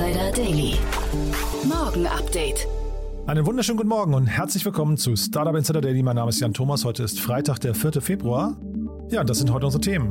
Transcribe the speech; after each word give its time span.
Insider 0.00 0.32
Daily. 0.32 0.78
Morgen 1.68 2.06
Update. 2.06 2.66
Einen 3.26 3.44
wunderschönen 3.44 3.76
guten 3.76 3.90
Morgen 3.90 4.14
und 4.14 4.26
herzlich 4.26 4.64
willkommen 4.64 4.96
zu 4.96 5.14
Startup 5.14 5.54
Insider 5.54 5.82
Daily. 5.82 6.02
Mein 6.02 6.16
Name 6.16 6.30
ist 6.30 6.40
Jan 6.40 6.54
Thomas. 6.54 6.86
Heute 6.86 7.02
ist 7.02 7.20
Freitag, 7.20 7.58
der 7.58 7.74
4. 7.74 8.00
Februar. 8.00 8.56
Ja, 9.10 9.24
das 9.24 9.40
sind 9.40 9.52
heute 9.52 9.66
unsere 9.66 9.82
Themen. 9.82 10.10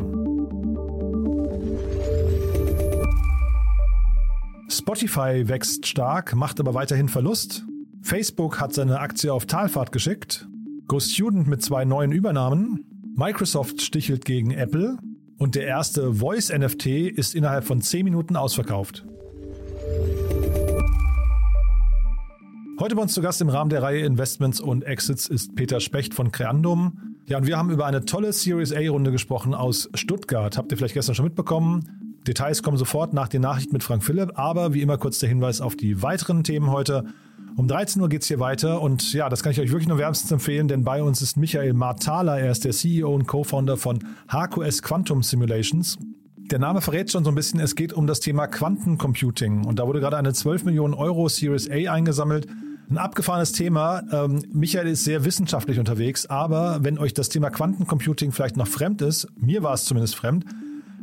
Spotify 4.69 5.47
wächst 5.47 5.87
stark, 5.87 6.35
macht 6.35 6.59
aber 6.59 6.75
weiterhin 6.75 7.09
Verlust. 7.09 7.65
Facebook 8.03 8.59
hat 8.59 8.75
seine 8.75 8.99
Aktie 8.99 9.33
auf 9.33 9.47
Talfahrt 9.47 9.91
geschickt. 9.91 10.47
GoStudent 10.87 11.47
mit 11.47 11.63
zwei 11.63 11.83
neuen 11.83 12.11
Übernahmen. 12.11 12.85
Microsoft 13.15 13.81
stichelt 13.81 14.23
gegen 14.23 14.51
Apple. 14.51 14.99
Und 15.39 15.55
der 15.55 15.65
erste 15.65 16.13
Voice-NFT 16.13 16.85
ist 16.85 17.33
innerhalb 17.33 17.63
von 17.63 17.81
10 17.81 18.03
Minuten 18.03 18.35
ausverkauft. 18.35 19.07
Heute 22.79 22.95
bei 22.95 23.01
uns 23.01 23.13
zu 23.13 23.21
Gast 23.21 23.41
im 23.41 23.49
Rahmen 23.49 23.69
der 23.69 23.83
Reihe 23.83 24.05
Investments 24.05 24.61
und 24.61 24.83
Exits 24.83 25.27
ist 25.27 25.55
Peter 25.55 25.81
Specht 25.81 26.13
von 26.13 26.31
Creandum. 26.31 27.17
Ja, 27.27 27.37
und 27.37 27.45
wir 27.45 27.57
haben 27.57 27.69
über 27.71 27.85
eine 27.85 28.05
tolle 28.05 28.31
Series 28.31 28.73
A-Runde 28.73 29.11
gesprochen 29.11 29.53
aus 29.53 29.89
Stuttgart. 29.93 30.57
Habt 30.57 30.71
ihr 30.71 30.77
vielleicht 30.77 30.93
gestern 30.93 31.13
schon 31.13 31.25
mitbekommen? 31.25 32.15
Details 32.25 32.63
kommen 32.63 32.77
sofort 32.77 33.13
nach 33.13 33.27
den 33.27 33.41
Nachrichten 33.41 33.73
mit 33.73 33.83
Frank 33.83 34.03
Philipp, 34.03 34.39
aber 34.39 34.73
wie 34.73 34.81
immer 34.81 34.97
kurz 34.97 35.19
der 35.19 35.27
Hinweis 35.27 35.61
auf 35.61 35.75
die 35.75 36.01
weiteren 36.01 36.43
Themen 36.43 36.71
heute. 36.71 37.05
Um 37.57 37.67
13 37.67 38.01
Uhr 38.01 38.07
geht 38.07 38.21
es 38.21 38.29
hier 38.29 38.39
weiter 38.39 38.81
und 38.81 39.11
ja, 39.11 39.27
das 39.27 39.43
kann 39.43 39.51
ich 39.51 39.59
euch 39.59 39.71
wirklich 39.71 39.89
nur 39.89 39.97
wärmstens 39.97 40.31
empfehlen, 40.31 40.69
denn 40.69 40.85
bei 40.85 41.03
uns 41.03 41.21
ist 41.21 41.35
Michael 41.35 41.73
Marthaler. 41.73 42.39
Er 42.39 42.51
ist 42.51 42.63
der 42.63 42.71
CEO 42.71 43.13
und 43.13 43.27
Co-Founder 43.27 43.75
von 43.75 43.99
HQS 44.31 44.81
Quantum 44.81 45.21
Simulations. 45.21 45.97
Der 46.51 46.57
Name 46.57 46.81
verrät 46.81 47.11
schon 47.11 47.23
so 47.23 47.29
ein 47.29 47.35
bisschen, 47.35 47.59
es 47.59 47.75
geht 47.75 47.93
um 47.93 48.07
das 48.07 48.21
Thema 48.21 48.47
Quantencomputing 48.47 49.65
und 49.65 49.77
da 49.77 49.85
wurde 49.85 49.99
gerade 49.99 50.17
eine 50.17 50.33
12 50.33 50.65
Millionen 50.65 50.95
Euro 50.95 51.29
Series 51.29 51.69
A 51.69 51.91
eingesammelt. 51.91 52.47
Ein 52.89 52.97
abgefahrenes 52.97 53.51
Thema. 53.51 54.01
Ähm, 54.11 54.41
Michael 54.51 54.87
ist 54.87 55.03
sehr 55.03 55.25
wissenschaftlich 55.25 55.77
unterwegs, 55.77 56.25
aber 56.25 56.79
wenn 56.81 56.97
euch 56.97 57.13
das 57.13 57.29
Thema 57.29 57.51
Quantencomputing 57.51 58.31
vielleicht 58.31 58.57
noch 58.57 58.65
fremd 58.65 59.03
ist, 59.03 59.27
mir 59.35 59.61
war 59.61 59.75
es 59.75 59.85
zumindest 59.85 60.15
fremd, 60.15 60.43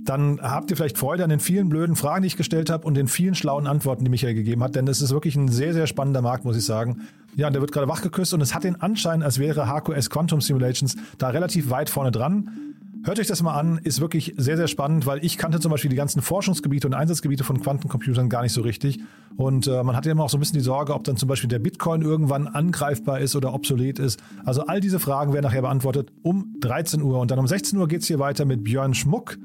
dann 0.05 0.41
habt 0.43 0.73
ihr 0.73 0.77
vielleicht 0.77 0.99
Freude 0.99 1.23
an 1.23 1.31
den 1.31 1.39
vielen 1.39 1.69
blöden 1.69 1.95
Fragen, 1.95 2.23
die 2.23 2.27
ich 2.27 2.37
gestellt 2.37 2.69
habe 2.69 2.85
und 2.85 2.95
den 2.95 3.07
vielen 3.07 3.37
schlauen 3.37 3.69
Antworten, 3.69 4.03
die 4.03 4.11
Michael 4.11 4.35
gegeben 4.35 4.65
hat, 4.65 4.75
denn 4.75 4.89
es 4.89 5.01
ist 5.01 5.13
wirklich 5.13 5.37
ein 5.37 5.47
sehr, 5.47 5.73
sehr 5.75 5.87
spannender 5.87 6.23
Markt, 6.23 6.45
muss 6.45 6.57
ich 6.57 6.65
sagen. 6.65 7.03
Ja, 7.37 7.47
und 7.47 7.53
der 7.53 7.61
wird 7.61 7.71
gerade 7.71 7.87
wachgeküsst 7.87 8.35
und 8.35 8.41
es 8.41 8.53
hat 8.53 8.65
den 8.65 8.81
Anschein, 8.81 9.23
als 9.23 9.39
wäre 9.39 9.69
HQS 9.69 10.11
Quantum 10.11 10.41
Simulations 10.41 10.97
da 11.19 11.29
relativ 11.29 11.71
weit 11.71 11.89
vorne 11.89 12.11
dran. 12.11 12.75
Hört 13.05 13.21
euch 13.21 13.27
das 13.27 13.43
mal 13.43 13.55
an, 13.55 13.79
ist 13.83 14.01
wirklich 14.01 14.35
sehr, 14.37 14.57
sehr 14.57 14.67
spannend, 14.67 15.07
weil 15.07 15.25
ich 15.25 15.39
kannte 15.39 15.61
zum 15.61 15.71
Beispiel 15.71 15.91
die 15.91 15.97
ganzen 15.97 16.23
Forschungsgebiete 16.23 16.87
und 16.87 16.95
Einsatzgebiete 16.95 17.45
von 17.45 17.61
Quantencomputern 17.61 18.29
gar 18.29 18.43
nicht 18.43 18.53
so 18.53 18.63
richtig. 18.63 18.99
Und 19.37 19.67
äh, 19.67 19.83
man 19.83 19.95
hatte 19.95 20.11
immer 20.11 20.25
auch 20.25 20.31
so 20.31 20.37
ein 20.37 20.41
bisschen 20.41 20.59
die 20.59 20.65
Sorge, 20.65 20.95
ob 20.95 21.05
dann 21.05 21.17
zum 21.17 21.29
Beispiel 21.29 21.49
der 21.49 21.59
Bitcoin 21.59 22.03
irgendwann 22.03 22.47
angreifbar 22.47 23.21
ist 23.21 23.37
oder 23.37 23.55
obsolet 23.55 23.99
ist. 23.99 24.21
Also 24.45 24.67
all 24.67 24.81
diese 24.81 24.99
Fragen 24.99 25.33
werden 25.33 25.45
nachher 25.45 25.63
beantwortet 25.63 26.11
um 26.23 26.57
13 26.61 27.03
Uhr. 27.03 27.21
Und 27.21 27.31
dann 27.31 27.39
um 27.39 27.47
16 27.47 27.79
Uhr 27.79 27.87
geht's 27.87 28.07
hier 28.07 28.19
weiter 28.19 28.45
mit 28.45 28.65
Björn 28.65 28.95
Schmuck. 28.95 29.39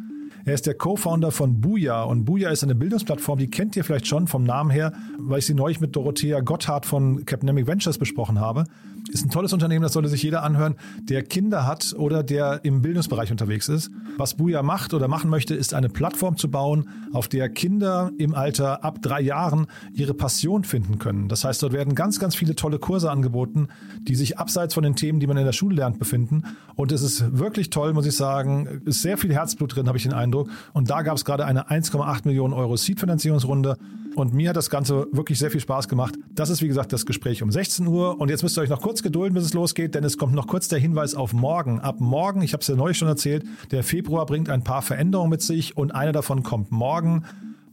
Er 0.46 0.54
ist 0.54 0.66
der 0.66 0.74
Co-Founder 0.74 1.32
von 1.32 1.62
Buja 1.62 2.04
und 2.04 2.26
Buja 2.26 2.50
ist 2.50 2.64
eine 2.64 2.76
Bildungsplattform, 2.76 3.40
die 3.40 3.50
kennt 3.50 3.76
ihr 3.76 3.84
vielleicht 3.84 4.08
schon 4.08 4.28
vom 4.28 4.44
Namen 4.44 4.70
her, 4.70 4.94
weil 5.20 5.40
ich 5.40 5.46
sie 5.46 5.54
neulich 5.54 5.80
mit 5.80 5.96
Dorothea 5.96 6.40
Gotthard 6.40 6.86
von 6.86 7.26
Capnemic 7.26 7.68
Ventures 7.68 7.98
besprochen 7.98 8.40
habe. 8.40 8.64
Ist 9.10 9.26
ein 9.26 9.30
tolles 9.30 9.52
Unternehmen, 9.52 9.84
das 9.84 9.94
sollte 9.94 10.10
sich 10.10 10.24
jeder 10.24 10.44
anhören, 10.44 10.76
der 11.02 11.24
Kinder 11.24 11.66
hat 11.66 11.94
oder 11.98 12.24
der 12.24 12.64
im 12.64 12.82
Bildungsbereich 12.82 13.32
unterwegs 13.32 13.68
ist. 13.68 13.92
Was 14.18 14.36
Buja 14.36 14.64
macht 14.64 14.94
oder 14.94 15.08
machen 15.08 15.30
möchte, 15.30 15.56
ist 15.56 15.74
eine 15.74 15.90
Plattform 15.90 16.38
zu 16.38 16.50
bauen, 16.50 16.88
auf 17.12 17.28
der 17.28 17.50
Kinder 17.50 18.12
im 18.18 18.36
Alter 18.36 18.84
ab 18.84 19.02
drei 19.02 19.22
Jahren 19.22 19.68
ihre 19.94 20.14
Passion 20.14 20.64
finden 20.64 21.00
können. 21.00 21.28
Das 21.28 21.44
heißt, 21.44 21.62
dort 21.64 21.74
werden 21.74 21.96
ganz, 21.96 22.20
ganz 22.20 22.36
viele 22.36 22.56
tolle 22.56 22.80
Kurse 22.80 23.12
angeboten, 23.12 23.68
die 24.02 24.16
sich 24.16 24.38
abseits 24.38 24.74
von 24.74 24.84
den 24.84 24.96
Themen, 24.96 25.20
die 25.20 25.28
man 25.28 25.38
in 25.38 25.46
der 25.46 25.52
Schule 25.52 25.76
lernt, 25.76 26.00
befinden. 26.00 26.44
Und 26.76 26.92
es 26.92 27.02
ist 27.02 27.38
wirklich 27.38 27.70
toll, 27.70 27.94
muss 27.94 28.06
ich 28.06 28.16
sagen. 28.16 28.82
Ist 28.86 29.02
sehr 29.02 29.18
viel 29.18 29.34
Herzblut 29.34 29.76
drin, 29.76 29.88
habe 29.88 29.98
ich 29.98 30.04
den 30.04 30.14
Eindruck. 30.14 30.31
Und 30.74 30.90
da 30.90 31.02
gab 31.02 31.18
es 31.18 31.26
gerade 31.26 31.46
eine 31.46 31.70
1,8 31.70 32.22
Millionen 32.26 32.54
Euro 32.54 32.78
Seed-Finanzierungsrunde. 32.78 33.78
Und 34.16 34.34
mir 34.34 34.50
hat 34.50 34.58
das 34.58 34.70
Ganze 34.70 35.08
wirklich 35.12 35.40
sehr 35.40 35.52
viel 35.52 35.62
Spaß 35.62 35.88
gemacht. 35.88 36.16
Das 36.34 36.50
ist, 36.50 36.62
wie 36.62 36.68
gesagt, 36.68 36.92
das 36.92 37.06
Gespräch 37.06 37.44
um 37.44 37.52
16 37.52 37.88
Uhr. 37.88 38.20
Und 38.20 38.30
jetzt 38.30 38.44
müsst 38.44 38.58
ihr 38.58 38.62
euch 38.62 38.70
noch 38.70 38.82
kurz 38.82 39.04
gedulden, 39.04 39.34
bis 39.34 39.46
es 39.46 39.54
losgeht, 39.54 39.96
denn 39.96 40.04
es 40.04 40.18
kommt 40.18 40.34
noch 40.34 40.48
kurz 40.48 40.68
der 40.68 40.80
Hinweis 40.80 41.16
auf 41.16 41.34
morgen. 41.34 41.80
Ab 41.80 42.00
morgen, 42.00 42.42
ich 42.42 42.54
habe 42.54 42.62
es 42.62 42.68
ja 42.68 42.76
neulich 42.76 42.98
schon 42.98 43.08
erzählt, 43.08 43.46
der 43.72 43.84
Februar 43.84 44.26
bringt 44.26 44.50
ein 44.50 44.64
paar 44.64 44.82
Veränderungen 44.82 45.30
mit 45.30 45.42
sich 45.42 45.78
und 45.78 45.96
eine 45.96 46.12
davon 46.12 46.44
kommt 46.44 46.72
morgen. 46.72 47.24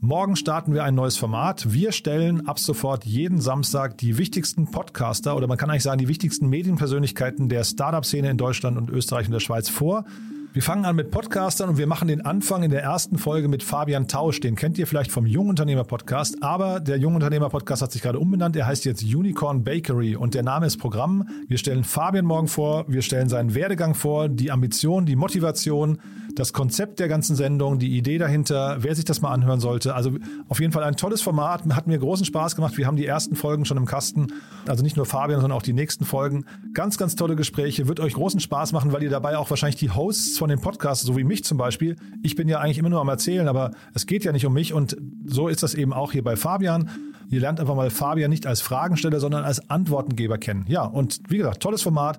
Morgen 0.01 0.37
starten 0.37 0.73
wir 0.73 0.85
ein 0.85 0.95
neues 0.95 1.17
Format. 1.17 1.73
Wir 1.73 1.91
stellen 1.91 2.47
ab 2.47 2.57
sofort 2.57 3.03
jeden 3.05 3.41
Samstag 3.41 3.97
die 3.97 4.17
wichtigsten 4.17 4.71
Podcaster 4.71 5.35
oder 5.35 5.45
man 5.45 5.57
kann 5.57 5.69
eigentlich 5.69 5.83
sagen 5.83 5.97
die 5.97 6.07
wichtigsten 6.07 6.47
Medienpersönlichkeiten 6.47 7.49
der 7.49 7.65
Startup-Szene 7.65 8.29
in 8.29 8.37
Deutschland 8.37 8.77
und 8.77 8.89
Österreich 8.89 9.25
und 9.25 9.33
der 9.33 9.41
Schweiz 9.41 9.67
vor. 9.67 10.05
Wir 10.51 10.63
fangen 10.63 10.83
an 10.85 10.95
mit 10.95 11.11
Podcastern 11.11 11.69
und 11.69 11.77
wir 11.77 11.85
machen 11.85 12.07
den 12.07 12.25
Anfang 12.25 12.63
in 12.63 12.71
der 12.71 12.81
ersten 12.81 13.19
Folge 13.19 13.47
mit 13.47 13.61
Fabian 13.61 14.07
Tausch. 14.07 14.39
Den 14.39 14.55
kennt 14.55 14.79
ihr 14.79 14.87
vielleicht 14.87 15.11
vom 15.11 15.27
Jungunternehmer 15.27 15.83
Podcast, 15.83 16.41
aber 16.41 16.79
der 16.79 16.97
Jungunternehmer 16.97 17.49
Podcast 17.49 17.83
hat 17.83 17.91
sich 17.91 18.01
gerade 18.01 18.17
umbenannt. 18.17 18.55
Er 18.55 18.65
heißt 18.65 18.83
jetzt 18.85 19.03
Unicorn 19.03 19.63
Bakery 19.63 20.15
und 20.15 20.33
der 20.33 20.41
Name 20.41 20.65
ist 20.65 20.77
Programm. 20.77 21.29
Wir 21.47 21.59
stellen 21.59 21.83
Fabian 21.83 22.25
morgen 22.25 22.47
vor, 22.47 22.85
wir 22.87 23.03
stellen 23.03 23.29
seinen 23.29 23.53
Werdegang 23.53 23.93
vor, 23.93 24.27
die 24.27 24.49
Ambition, 24.49 25.05
die 25.05 25.15
Motivation, 25.15 25.99
das 26.39 26.53
Konzept 26.53 26.99
der 26.99 27.07
ganzen 27.07 27.35
Sendung, 27.35 27.79
die 27.79 27.97
Idee 27.97 28.17
dahinter, 28.17 28.77
wer 28.79 28.95
sich 28.95 29.05
das 29.05 29.21
mal 29.21 29.31
anhören 29.31 29.59
sollte. 29.59 29.93
Also 29.93 30.11
auf 30.47 30.59
jeden 30.59 30.71
Fall 30.71 30.83
ein 30.83 30.95
tolles 30.95 31.21
Format, 31.21 31.63
hat 31.71 31.87
mir 31.87 31.99
großen 31.99 32.25
Spaß 32.25 32.55
gemacht. 32.55 32.77
Wir 32.77 32.87
haben 32.87 32.95
die 32.95 33.05
ersten 33.05 33.35
Folgen 33.35 33.65
schon 33.65 33.77
im 33.77 33.85
Kasten. 33.85 34.27
Also 34.67 34.81
nicht 34.81 34.95
nur 34.95 35.05
Fabian, 35.05 35.41
sondern 35.41 35.57
auch 35.57 35.61
die 35.61 35.73
nächsten 35.73 36.05
Folgen. 36.05 36.45
Ganz, 36.73 36.97
ganz 36.97 37.15
tolle 37.15 37.35
Gespräche, 37.35 37.87
wird 37.87 37.99
euch 37.99 38.13
großen 38.13 38.39
Spaß 38.39 38.71
machen, 38.71 38.93
weil 38.93 39.03
ihr 39.03 39.09
dabei 39.09 39.37
auch 39.37 39.49
wahrscheinlich 39.49 39.75
die 39.75 39.89
Hosts 39.89 40.37
von 40.37 40.49
den 40.49 40.61
Podcasts, 40.61 41.05
so 41.05 41.17
wie 41.17 41.25
mich 41.25 41.43
zum 41.43 41.57
Beispiel, 41.57 41.97
ich 42.23 42.35
bin 42.35 42.47
ja 42.47 42.59
eigentlich 42.59 42.77
immer 42.77 42.89
nur 42.89 43.01
am 43.01 43.09
Erzählen, 43.09 43.47
aber 43.47 43.71
es 43.93 44.05
geht 44.05 44.23
ja 44.23 44.31
nicht 44.31 44.45
um 44.45 44.53
mich 44.53 44.73
und 44.73 44.95
so 45.25 45.49
ist 45.49 45.61
das 45.61 45.73
eben 45.75 45.91
auch 45.91 46.13
hier 46.13 46.23
bei 46.23 46.37
Fabian. 46.37 46.89
Ihr 47.29 47.41
lernt 47.41 47.59
einfach 47.59 47.75
mal 47.75 47.89
Fabian 47.89 48.29
nicht 48.29 48.47
als 48.47 48.61
Fragensteller, 48.61 49.19
sondern 49.19 49.43
als 49.43 49.69
Antwortengeber 49.69 50.37
kennen. 50.37 50.65
Ja, 50.67 50.83
und 50.83 51.19
wie 51.27 51.37
gesagt, 51.37 51.61
tolles 51.61 51.81
Format. 51.81 52.17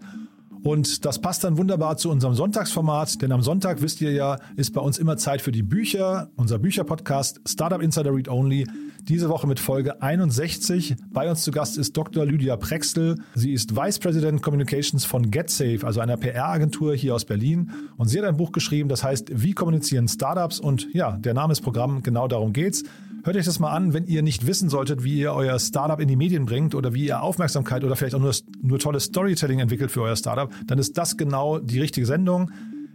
Und 0.63 1.05
das 1.05 1.21
passt 1.21 1.45
dann 1.45 1.57
wunderbar 1.57 1.97
zu 1.97 2.11
unserem 2.11 2.35
Sonntagsformat, 2.35 3.23
denn 3.23 3.33
am 3.33 3.43
Sonntag, 3.43 3.81
wisst 3.81 4.01
ihr 4.01 4.13
ja, 4.13 4.39
ist 4.57 4.73
bei 4.73 4.81
uns 4.81 4.99
immer 4.99 5.17
Zeit 5.17 5.41
für 5.41 5.53
die 5.53 5.63
Bücher, 5.63 6.31
unser 6.37 6.59
Bücherpodcast 6.59 7.41
Startup 7.47 7.81
Insider 7.81 8.15
Read 8.15 8.29
Only. 8.29 8.67
Diese 9.03 9.31
Woche 9.31 9.47
mit 9.47 9.59
Folge 9.59 10.03
61. 10.03 10.97
Bei 11.11 11.31
uns 11.31 11.43
zu 11.43 11.51
Gast 11.51 11.79
ist 11.79 11.97
Dr. 11.97 12.27
Lydia 12.27 12.57
Prextel. 12.57 13.17
Sie 13.35 13.53
ist 13.53 13.75
Vice 13.75 13.99
President 13.99 14.43
Communications 14.43 15.07
von 15.07 15.31
GetSafe, 15.31 15.81
also 15.85 16.01
einer 16.01 16.19
PR-Agentur 16.19 16.95
hier 16.95 17.15
aus 17.15 17.25
Berlin. 17.25 17.71
Und 17.97 18.09
sie 18.09 18.19
hat 18.19 18.27
ein 18.27 18.37
Buch 18.37 18.53
geschrieben, 18.53 18.91
das 18.91 19.03
heißt 19.03 19.31
Wie 19.33 19.53
kommunizieren 19.53 20.07
Startups? 20.07 20.61
Und 20.61 20.93
ja, 20.93 21.13
der 21.13 21.33
Name 21.33 21.53
ist 21.53 21.63
Programm, 21.63 22.03
genau 22.03 22.29
darum 22.29 22.53
geht's. 22.53 22.85
Hört 23.23 23.37
euch 23.37 23.45
das 23.45 23.59
mal 23.59 23.71
an, 23.71 23.93
wenn 23.93 24.07
ihr 24.07 24.23
nicht 24.23 24.47
wissen 24.47 24.71
solltet, 24.71 25.05
wie 25.05 25.19
ihr 25.19 25.33
euer 25.33 25.59
Startup 25.59 26.01
in 26.01 26.09
die 26.09 26.17
Medien 26.17 26.47
bringt 26.47 26.75
oder 26.75 26.95
wie 26.95 27.07
ihr 27.07 27.23
Aufmerksamkeit 27.23 27.85
oder 27.85 27.95
vielleicht 27.95 28.15
auch 28.15 28.21
nur, 28.21 28.35
nur 28.63 28.79
tolles 28.79 29.05
Storytelling 29.05 29.59
entwickelt 29.59 29.91
für 29.91 30.03
euer 30.03 30.17
Startup, 30.17 30.51
dann 30.67 30.79
ist 30.79 30.97
das 30.97 31.17
genau 31.17 31.59
die 31.59 31.81
richtige 31.81 32.07
Sendung. 32.07 32.51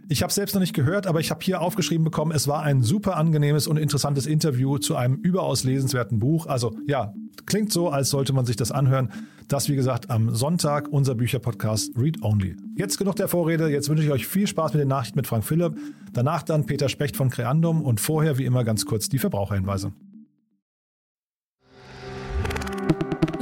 Ich 0.08 0.22
habe 0.22 0.32
selbst 0.32 0.54
noch 0.54 0.60
nicht 0.60 0.74
gehört, 0.74 1.06
aber 1.06 1.18
ich 1.20 1.30
habe 1.30 1.40
hier 1.44 1.60
aufgeschrieben 1.60 2.04
bekommen, 2.04 2.30
es 2.32 2.46
war 2.46 2.62
ein 2.62 2.82
super 2.82 3.16
angenehmes 3.16 3.66
und 3.66 3.76
interessantes 3.76 4.26
Interview 4.26 4.78
zu 4.78 4.96
einem 4.96 5.16
überaus 5.16 5.64
lesenswerten 5.64 6.18
Buch. 6.18 6.46
Also 6.46 6.76
ja, 6.86 7.12
klingt 7.46 7.72
so, 7.72 7.88
als 7.88 8.10
sollte 8.10 8.32
man 8.32 8.46
sich 8.46 8.56
das 8.56 8.70
anhören. 8.70 9.10
Das, 9.48 9.68
wie 9.68 9.76
gesagt, 9.76 10.10
am 10.10 10.34
Sonntag 10.34 10.88
unser 10.88 11.14
Bücherpodcast 11.14 11.96
Read 11.96 12.22
Only. 12.22 12.56
Jetzt 12.76 12.98
genug 12.98 13.16
der 13.16 13.28
Vorrede. 13.28 13.68
Jetzt 13.68 13.88
wünsche 13.88 14.04
ich 14.04 14.10
euch 14.10 14.26
viel 14.26 14.46
Spaß 14.46 14.74
mit 14.74 14.80
den 14.80 14.88
Nachrichten 14.88 15.18
mit 15.18 15.26
Frank 15.26 15.44
Philipp. 15.44 15.76
Danach 16.12 16.42
dann 16.42 16.66
Peter 16.66 16.88
Specht 16.88 17.16
von 17.16 17.30
Creandum 17.30 17.82
und 17.82 18.00
vorher 18.00 18.38
wie 18.38 18.44
immer 18.44 18.64
ganz 18.64 18.86
kurz 18.86 19.08
die 19.08 19.18
Verbraucherhinweise. 19.18 19.92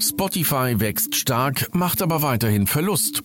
Spotify 0.00 0.78
wächst 0.78 1.14
stark, 1.14 1.74
macht 1.74 2.02
aber 2.02 2.22
weiterhin 2.22 2.66
Verlust. 2.66 3.22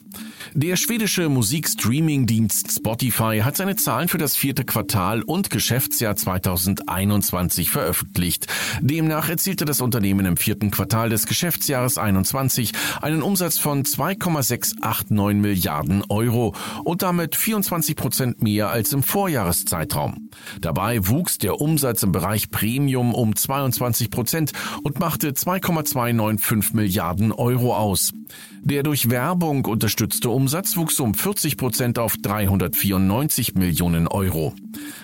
Der 0.53 0.77
schwedische 0.77 1.29
Musikstreaming-Dienst 1.29 2.71
Spotify 2.71 3.41
hat 3.43 3.55
seine 3.55 3.75
Zahlen 3.75 4.07
für 4.07 4.17
das 4.17 4.35
vierte 4.35 4.63
Quartal 4.63 5.21
und 5.21 5.51
Geschäftsjahr 5.51 6.15
2021 6.15 7.69
veröffentlicht. 7.69 8.47
Demnach 8.81 9.29
erzielte 9.29 9.65
das 9.65 9.79
Unternehmen 9.79 10.25
im 10.25 10.37
vierten 10.37 10.71
Quartal 10.71 11.09
des 11.09 11.27
Geschäftsjahres 11.27 11.99
21 11.99 12.73
einen 13.01 13.21
Umsatz 13.21 13.59
von 13.59 13.85
2,689 13.85 15.39
Milliarden 15.39 16.03
Euro 16.09 16.55
und 16.83 17.03
damit 17.03 17.35
24 17.35 17.95
Prozent 17.95 18.41
mehr 18.41 18.69
als 18.69 18.91
im 18.91 19.03
Vorjahreszeitraum. 19.03 20.29
Dabei 20.61 21.07
wuchs 21.07 21.37
der 21.37 21.61
Umsatz 21.61 22.01
im 22.01 22.11
Bereich 22.11 22.49
Premium 22.49 23.13
um 23.13 23.35
22 23.35 24.09
Prozent 24.09 24.53
und 24.83 24.99
machte 24.99 25.33
2,295 25.33 26.73
Milliarden 26.73 27.31
Euro 27.31 27.75
aus. 27.75 28.13
Der 28.61 28.83
durch 28.83 29.09
Werbung 29.09 29.65
unterstützte 29.65 30.29
Umsatz 30.29 30.77
wuchs 30.77 30.99
um 30.99 31.13
40 31.13 31.57
Prozent 31.57 31.99
auf 31.99 32.15
394 32.17 33.55
Millionen 33.55 34.07
Euro. 34.07 34.53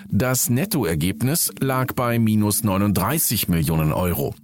Das 0.08 0.50
Nettoergebnis 0.50 1.50
lag 1.60 1.94
bei 1.94 2.18
minus 2.18 2.62
39 2.62 3.48
Millionen 3.48 3.92
Euro. 3.92 4.34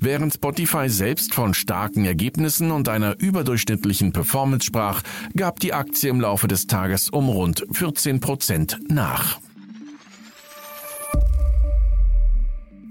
Während 0.00 0.34
Spotify 0.34 0.88
selbst 0.88 1.34
von 1.34 1.54
starken 1.54 2.04
Ergebnissen 2.04 2.70
und 2.70 2.88
einer 2.88 3.18
überdurchschnittlichen 3.18 4.12
Performance 4.12 4.66
sprach, 4.66 5.02
gab 5.36 5.60
die 5.60 5.72
Aktie 5.72 6.10
im 6.10 6.20
Laufe 6.20 6.48
des 6.48 6.66
Tages 6.66 7.08
um 7.10 7.28
rund 7.28 7.64
14 7.72 8.20
Prozent 8.20 8.78
nach. 8.88 9.38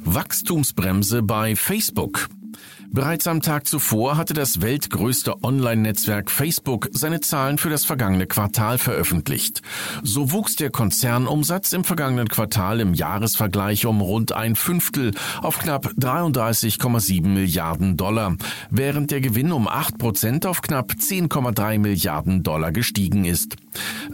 Wachstumsbremse 0.03 1.23
bei 1.23 1.55
Facebook. 1.55 2.29
Bereits 2.91 3.27
am 3.27 3.41
Tag 3.41 3.67
zuvor 3.67 4.15
hatte 4.15 4.33
das 4.33 4.61
weltgrößte 4.61 5.43
Online-Netzwerk 5.43 6.31
Facebook 6.31 6.87
seine 6.91 7.19
Zahlen 7.19 7.57
für 7.57 7.69
das 7.69 7.83
vergangene 7.83 8.25
Quartal 8.25 8.77
veröffentlicht. 8.77 9.61
So 10.01 10.31
wuchs 10.31 10.55
der 10.55 10.69
Konzernumsatz 10.69 11.73
im 11.73 11.83
vergangenen 11.83 12.29
Quartal 12.29 12.79
im 12.79 12.93
Jahresvergleich 12.93 13.85
um 13.85 14.01
rund 14.01 14.31
ein 14.31 14.55
Fünftel 14.55 15.11
auf 15.41 15.59
knapp 15.59 15.87
33,7 15.99 17.27
Milliarden 17.27 17.97
Dollar, 17.97 18.37
während 18.69 19.11
der 19.11 19.19
Gewinn 19.19 19.51
um 19.51 19.67
8 19.67 19.97
Prozent 19.97 20.45
auf 20.45 20.61
knapp 20.61 20.93
10,3 20.93 21.79
Milliarden 21.79 22.43
Dollar 22.43 22.71
gestiegen 22.71 23.25
ist. 23.25 23.57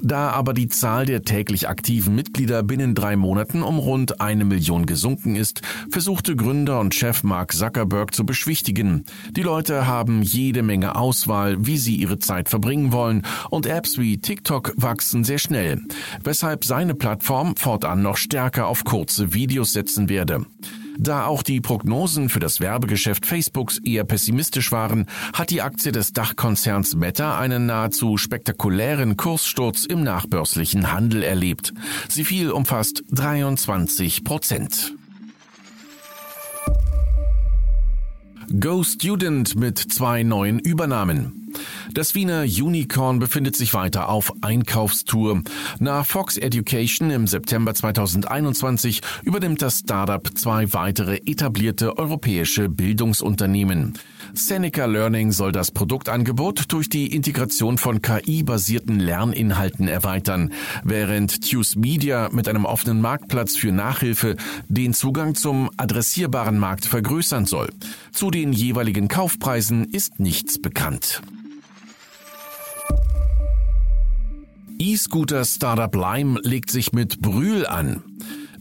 Da 0.02 0.32
aber 0.32 0.54
die 0.54 0.70
Zahl 0.70 1.06
der 1.06 1.22
täglich 1.22 1.70
aktiven 1.70 2.16
Mitglieder 2.16 2.64
binnen 2.64 2.96
drei 2.96 3.16
Monaten 3.16 3.62
um 3.62 3.78
rund 3.78 4.22
eine 4.22 4.46
Million 4.46 4.86
gesunken 4.86 5.36
ist, 5.36 5.62
versuchte 5.92 6.36
Gründer 6.36 6.80
und 6.80 6.96
Chef 6.96 7.24
Mark 7.24 7.54
Zuckerberg 7.54 8.16
zu 8.16 8.26
beschwichtigen. 8.26 8.71
Die 8.74 9.42
Leute 9.42 9.88
haben 9.88 10.22
jede 10.22 10.64
Menge 10.64 10.96
Auswahl, 10.96 11.66
wie 11.66 11.78
sie 11.78 11.96
ihre 11.96 12.20
Zeit 12.20 12.50
verbringen 12.50 12.92
wollen, 12.92 13.24
und 13.50 13.66
Apps 13.66 13.98
wie 13.98 14.18
TikTok 14.18 14.74
wachsen 14.78 15.24
sehr 15.24 15.40
schnell, 15.40 15.82
weshalb 16.24 16.66
seine 16.66 16.96
Plattform 16.96 17.56
fortan 17.56 18.02
noch 18.02 18.18
stärker 18.18 18.68
auf 18.68 18.84
kurze 18.84 19.34
Videos 19.34 19.74
setzen 19.74 20.10
werde. 20.10 20.46
Da 20.98 21.26
auch 21.26 21.42
die 21.42 21.62
Prognosen 21.62 22.30
für 22.30 22.40
das 22.40 22.60
Werbegeschäft 22.60 23.26
Facebooks 23.26 23.80
eher 23.80 24.04
pessimistisch 24.04 24.72
waren, 24.72 25.08
hat 25.34 25.50
die 25.50 25.62
Aktie 25.62 25.92
des 25.92 26.14
Dachkonzerns 26.14 26.96
Meta 26.96 27.40
einen 27.40 27.66
nahezu 27.66 28.18
spektakulären 28.18 29.18
Kurssturz 29.18 29.86
im 29.86 30.04
nachbörslichen 30.04 30.92
Handel 30.92 31.24
erlebt. 31.24 31.74
Sie 32.08 32.24
fiel 32.24 32.52
um 32.52 32.66
fast 32.66 33.04
23 33.10 34.24
Prozent. 34.24 34.94
Go 38.60 38.84
Student 38.84 39.56
mit 39.56 39.78
zwei 39.78 40.24
neuen 40.24 40.60
Übernahmen. 40.60 41.42
Das 41.94 42.16
Wiener 42.16 42.42
Unicorn 42.42 43.20
befindet 43.20 43.56
sich 43.56 43.74
weiter 43.74 44.10
auf 44.10 44.34
Einkaufstour. 44.42 45.44
Nach 45.80 46.06
Fox 46.06 46.38
Education 46.38 47.12
im 47.12 47.28
September 47.28 47.74
2021 47.74 49.02
übernimmt 49.24 49.62
das 49.62 49.80
Startup 49.80 50.28
zwei 50.38 50.74
weitere 50.74 51.18
etablierte 51.26 51.98
europäische 51.98 52.68
Bildungsunternehmen. 52.68 53.94
Seneca 54.34 54.86
Learning 54.86 55.32
soll 55.32 55.52
das 55.52 55.72
Produktangebot 55.72 56.72
durch 56.72 56.90
die 56.90 57.14
Integration 57.14 57.78
von 57.78 58.02
KI-basierten 58.02 59.00
Lerninhalten 59.00 59.88
erweitern, 59.88 60.54
während 60.84 61.50
Tuse 61.50 61.78
Media 61.78 62.30
mit 62.32 62.48
einem 62.48 62.66
offenen 62.66 63.02
Marktplatz 63.02 63.58
für 63.58 63.72
Nachhilfe 63.72 64.36
den 64.68 64.94
Zugang 64.94 65.36
zum 65.36 65.70
adressierbaren 65.78 66.58
Markt 66.58 66.86
vergrößern 66.86 67.46
soll. 67.46 67.70
Zu 68.12 68.32
den 68.32 68.54
jeweiligen 68.54 69.08
Kaufpreisen 69.08 69.86
ist 69.86 70.20
nichts 70.20 70.62
bekannt. 70.62 71.22
E-Scooter-Startup 74.80 75.94
Lime 75.94 76.40
legt 76.42 76.72
sich 76.72 76.92
mit 76.92 77.22
Brühl 77.22 77.68
an. 77.68 78.02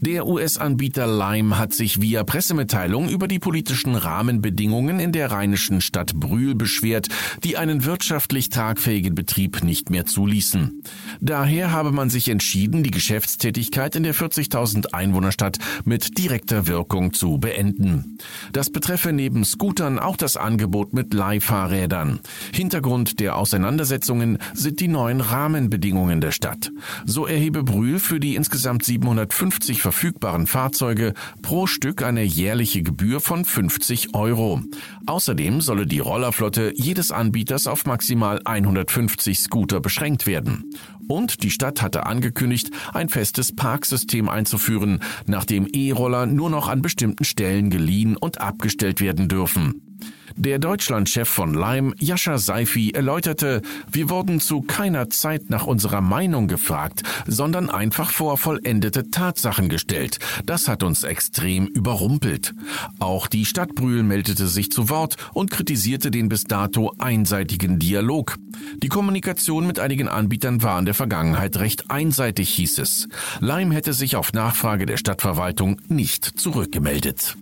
Der 0.03 0.25
US-Anbieter 0.25 1.05
Lime 1.05 1.59
hat 1.59 1.73
sich 1.73 2.01
via 2.01 2.23
Pressemitteilung 2.23 3.07
über 3.07 3.27
die 3.27 3.37
politischen 3.37 3.93
Rahmenbedingungen 3.93 4.99
in 4.99 5.11
der 5.11 5.29
rheinischen 5.29 5.79
Stadt 5.79 6.15
Brühl 6.15 6.55
beschwert, 6.55 7.07
die 7.43 7.55
einen 7.55 7.85
wirtschaftlich 7.85 8.49
tragfähigen 8.49 9.13
Betrieb 9.13 9.63
nicht 9.63 9.91
mehr 9.91 10.07
zuließen. 10.07 10.81
Daher 11.19 11.71
habe 11.71 11.91
man 11.91 12.09
sich 12.09 12.29
entschieden, 12.29 12.81
die 12.81 12.89
Geschäftstätigkeit 12.89 13.95
in 13.95 14.01
der 14.01 14.15
40.000 14.15 14.91
Einwohnerstadt 14.91 15.59
mit 15.85 16.17
direkter 16.17 16.65
Wirkung 16.65 17.13
zu 17.13 17.37
beenden. 17.37 18.17
Das 18.53 18.71
betreffe 18.71 19.13
neben 19.13 19.45
Scootern 19.45 19.99
auch 19.99 20.17
das 20.17 20.35
Angebot 20.35 20.93
mit 20.93 21.13
Leihfahrrädern. 21.13 22.21
Hintergrund 22.51 23.19
der 23.19 23.35
Auseinandersetzungen 23.35 24.39
sind 24.55 24.79
die 24.79 24.87
neuen 24.87 25.21
Rahmenbedingungen 25.21 26.21
der 26.21 26.31
Stadt. 26.31 26.71
So 27.05 27.27
erhebe 27.27 27.61
Brühl 27.61 27.99
für 27.99 28.19
die 28.19 28.33
insgesamt 28.33 28.83
750 28.83 29.90
verfügbaren 29.91 30.47
Fahrzeuge 30.47 31.13
pro 31.41 31.67
Stück 31.67 32.01
eine 32.01 32.23
jährliche 32.23 32.81
Gebühr 32.81 33.19
von 33.19 33.43
50 33.43 34.15
Euro. 34.15 34.61
Außerdem 35.05 35.59
solle 35.59 35.85
die 35.85 35.99
Rollerflotte 35.99 36.71
jedes 36.77 37.11
Anbieters 37.11 37.67
auf 37.67 37.85
maximal 37.85 38.39
150 38.45 39.41
Scooter 39.41 39.81
beschränkt 39.81 40.27
werden. 40.27 40.73
Und 41.09 41.43
die 41.43 41.49
Stadt 41.49 41.81
hatte 41.81 42.05
angekündigt, 42.05 42.71
ein 42.93 43.09
festes 43.09 43.53
Parksystem 43.53 44.29
einzuführen, 44.29 45.01
nachdem 45.27 45.67
E-Roller 45.73 46.25
nur 46.25 46.49
noch 46.49 46.69
an 46.69 46.81
bestimmten 46.81 47.25
Stellen 47.25 47.69
geliehen 47.69 48.15
und 48.15 48.39
abgestellt 48.39 49.01
werden 49.01 49.27
dürfen. 49.27 49.99
Der 50.35 50.59
Deutschlandchef 50.59 51.27
von 51.27 51.53
Lime, 51.53 51.93
Jascha 51.99 52.37
Seifi, 52.37 52.91
erläuterte, 52.91 53.61
wir 53.91 54.09
wurden 54.09 54.39
zu 54.39 54.61
keiner 54.61 55.09
Zeit 55.09 55.49
nach 55.49 55.67
unserer 55.67 56.01
Meinung 56.01 56.47
gefragt, 56.47 57.03
sondern 57.27 57.69
einfach 57.69 58.11
vor 58.11 58.37
vollendete 58.37 59.09
Tatsachen 59.11 59.69
gestellt. 59.69 60.19
Das 60.45 60.67
hat 60.67 60.83
uns 60.83 61.03
extrem 61.03 61.67
überrumpelt. 61.67 62.53
Auch 62.99 63.27
die 63.27 63.45
Stadt 63.45 63.75
Brühl 63.75 64.03
meldete 64.03 64.47
sich 64.47 64.71
zu 64.71 64.89
Wort 64.89 65.17
und 65.33 65.51
kritisierte 65.51 66.11
den 66.11 66.29
bis 66.29 66.45
dato 66.45 66.93
einseitigen 66.97 67.79
Dialog. 67.79 68.37
Die 68.81 68.89
Kommunikation 68.89 69.67
mit 69.67 69.79
einigen 69.79 70.07
Anbietern 70.07 70.63
war 70.63 70.79
in 70.79 70.85
der 70.85 70.93
Vergangenheit 70.93 71.57
recht 71.57 71.89
einseitig, 71.89 72.49
hieß 72.49 72.79
es. 72.79 73.07
Lime 73.39 73.75
hätte 73.75 73.93
sich 73.93 74.15
auf 74.15 74.33
Nachfrage 74.33 74.85
der 74.85 74.97
Stadtverwaltung 74.97 75.81
nicht 75.87 76.25
zurückgemeldet. 76.39 77.35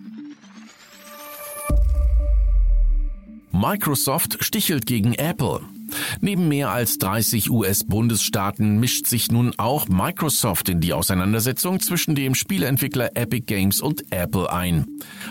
Microsoft 3.51 4.43
stichelt 4.43 4.85
gegen 4.85 5.13
Apple. 5.13 5.61
Neben 6.21 6.47
mehr 6.47 6.71
als 6.71 6.97
30 6.97 7.49
US-Bundesstaaten 7.49 8.79
mischt 8.79 9.07
sich 9.07 9.31
nun 9.31 9.53
auch 9.57 9.87
Microsoft 9.87 10.69
in 10.69 10.81
die 10.81 10.93
Auseinandersetzung 10.93 11.79
zwischen 11.79 12.15
dem 12.15 12.35
Spieleentwickler 12.35 13.15
Epic 13.15 13.45
Games 13.45 13.81
und 13.81 14.03
Apple 14.11 14.51
ein. 14.51 14.85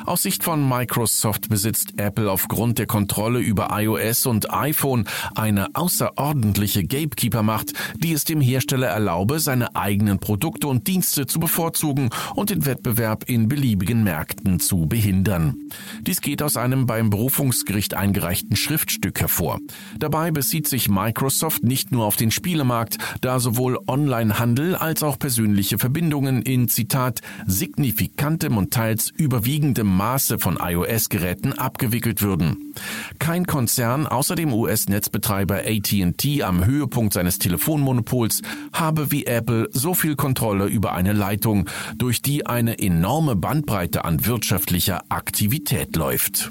Aus 0.06 0.22
Sicht 0.22 0.44
von 0.44 0.68
Microsoft 0.68 1.48
besitzt 1.48 1.94
Apple 1.98 2.30
aufgrund 2.30 2.78
der 2.78 2.86
Kontrolle 2.86 3.40
über 3.40 3.68
iOS 3.72 4.26
und 4.26 4.52
iPhone 4.52 5.06
eine 5.34 5.74
außerordentliche 5.74 6.84
Gatekeeper-Macht, 6.84 7.72
die 7.96 8.12
es 8.12 8.24
dem 8.24 8.40
Hersteller 8.40 8.88
erlaube, 8.88 9.40
seine 9.40 9.74
eigenen 9.76 10.18
Produkte 10.18 10.68
und 10.68 10.86
Dienste 10.86 11.26
zu 11.26 11.40
bevorzugen 11.40 12.10
und 12.34 12.50
den 12.50 12.66
Wettbewerb 12.66 13.24
in 13.28 13.48
beliebigen 13.48 14.02
Märkten 14.04 14.60
zu 14.60 14.86
behindern. 14.86 15.56
Dies 16.02 16.20
geht 16.20 16.42
aus 16.42 16.56
einem 16.56 16.86
beim 16.86 17.10
Berufungsgericht 17.10 17.94
eingereichten 17.94 18.56
Schriftstück 18.56 19.20
hervor. 19.20 19.58
Dabei 19.98 20.30
bezieht 20.48 20.66
sich 20.66 20.88
Microsoft 20.88 21.62
nicht 21.62 21.92
nur 21.92 22.06
auf 22.06 22.16
den 22.16 22.30
Spielemarkt, 22.30 22.96
da 23.20 23.38
sowohl 23.38 23.78
Onlinehandel 23.86 24.76
als 24.76 25.02
auch 25.02 25.18
persönliche 25.18 25.76
Verbindungen 25.76 26.40
in 26.40 26.68
Zitat 26.68 27.20
signifikantem 27.46 28.56
und 28.56 28.72
teils 28.72 29.10
überwiegendem 29.14 29.94
Maße 29.94 30.38
von 30.38 30.56
iOS-Geräten 30.58 31.52
abgewickelt 31.52 32.22
würden. 32.22 32.72
Kein 33.18 33.44
Konzern 33.44 34.06
außer 34.06 34.36
dem 34.36 34.54
US-Netzbetreiber 34.54 35.64
AT&T 35.66 36.42
am 36.42 36.64
Höhepunkt 36.64 37.12
seines 37.12 37.38
Telefonmonopols 37.38 38.40
habe 38.72 39.12
wie 39.12 39.26
Apple 39.26 39.68
so 39.72 39.92
viel 39.92 40.16
Kontrolle 40.16 40.64
über 40.64 40.94
eine 40.94 41.12
Leitung, 41.12 41.68
durch 41.98 42.22
die 42.22 42.46
eine 42.46 42.78
enorme 42.78 43.36
Bandbreite 43.36 44.06
an 44.06 44.24
wirtschaftlicher 44.24 45.02
Aktivität 45.10 45.94
läuft. 45.94 46.50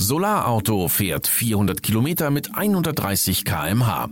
Solarauto 0.00 0.86
fährt 0.86 1.26
400 1.26 1.82
Kilometer 1.82 2.30
mit 2.30 2.56
130 2.56 3.44
kmh. 3.44 4.08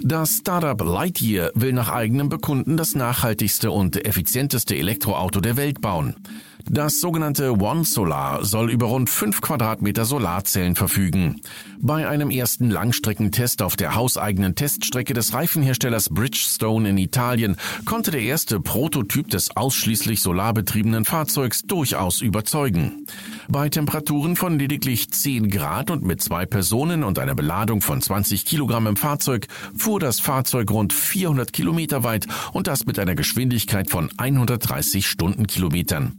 Das 0.00 0.38
Startup 0.38 0.80
Lightyear 0.80 1.50
will 1.54 1.74
nach 1.74 1.90
eigenem 1.90 2.30
Bekunden 2.30 2.78
das 2.78 2.94
nachhaltigste 2.94 3.70
und 3.70 4.06
effizienteste 4.06 4.74
Elektroauto 4.74 5.40
der 5.40 5.58
Welt 5.58 5.82
bauen. 5.82 6.16
Das 6.64 7.00
sogenannte 7.00 7.52
One 7.60 7.84
Solar 7.84 8.42
soll 8.42 8.70
über 8.70 8.86
rund 8.86 9.10
fünf 9.10 9.42
Quadratmeter 9.42 10.06
Solarzellen 10.06 10.76
verfügen. 10.76 11.42
Bei 11.80 12.08
einem 12.08 12.30
ersten 12.30 12.70
Langstreckentest 12.70 13.62
auf 13.62 13.76
der 13.76 13.94
hauseigenen 13.94 14.56
Teststrecke 14.56 15.14
des 15.14 15.32
Reifenherstellers 15.32 16.08
Bridgestone 16.08 16.88
in 16.88 16.98
Italien 16.98 17.56
konnte 17.84 18.10
der 18.10 18.22
erste 18.22 18.58
Prototyp 18.58 19.30
des 19.30 19.56
ausschließlich 19.56 20.20
solarbetriebenen 20.20 21.04
Fahrzeugs 21.04 21.62
durchaus 21.62 22.20
überzeugen. 22.20 23.06
Bei 23.46 23.68
Temperaturen 23.68 24.34
von 24.34 24.58
lediglich 24.58 25.10
10 25.10 25.50
Grad 25.50 25.90
und 25.90 26.04
mit 26.04 26.20
zwei 26.20 26.46
Personen 26.46 27.04
und 27.04 27.20
einer 27.20 27.36
Beladung 27.36 27.80
von 27.80 28.02
20 28.02 28.44
Kilogramm 28.44 28.88
im 28.88 28.96
Fahrzeug 28.96 29.46
fuhr 29.76 30.00
das 30.00 30.18
Fahrzeug 30.18 30.72
rund 30.72 30.92
400 30.92 31.52
Kilometer 31.52 32.02
weit 32.02 32.26
und 32.52 32.66
das 32.66 32.86
mit 32.86 32.98
einer 32.98 33.14
Geschwindigkeit 33.14 33.88
von 33.88 34.10
130 34.16 35.06
Stundenkilometern. 35.06 36.16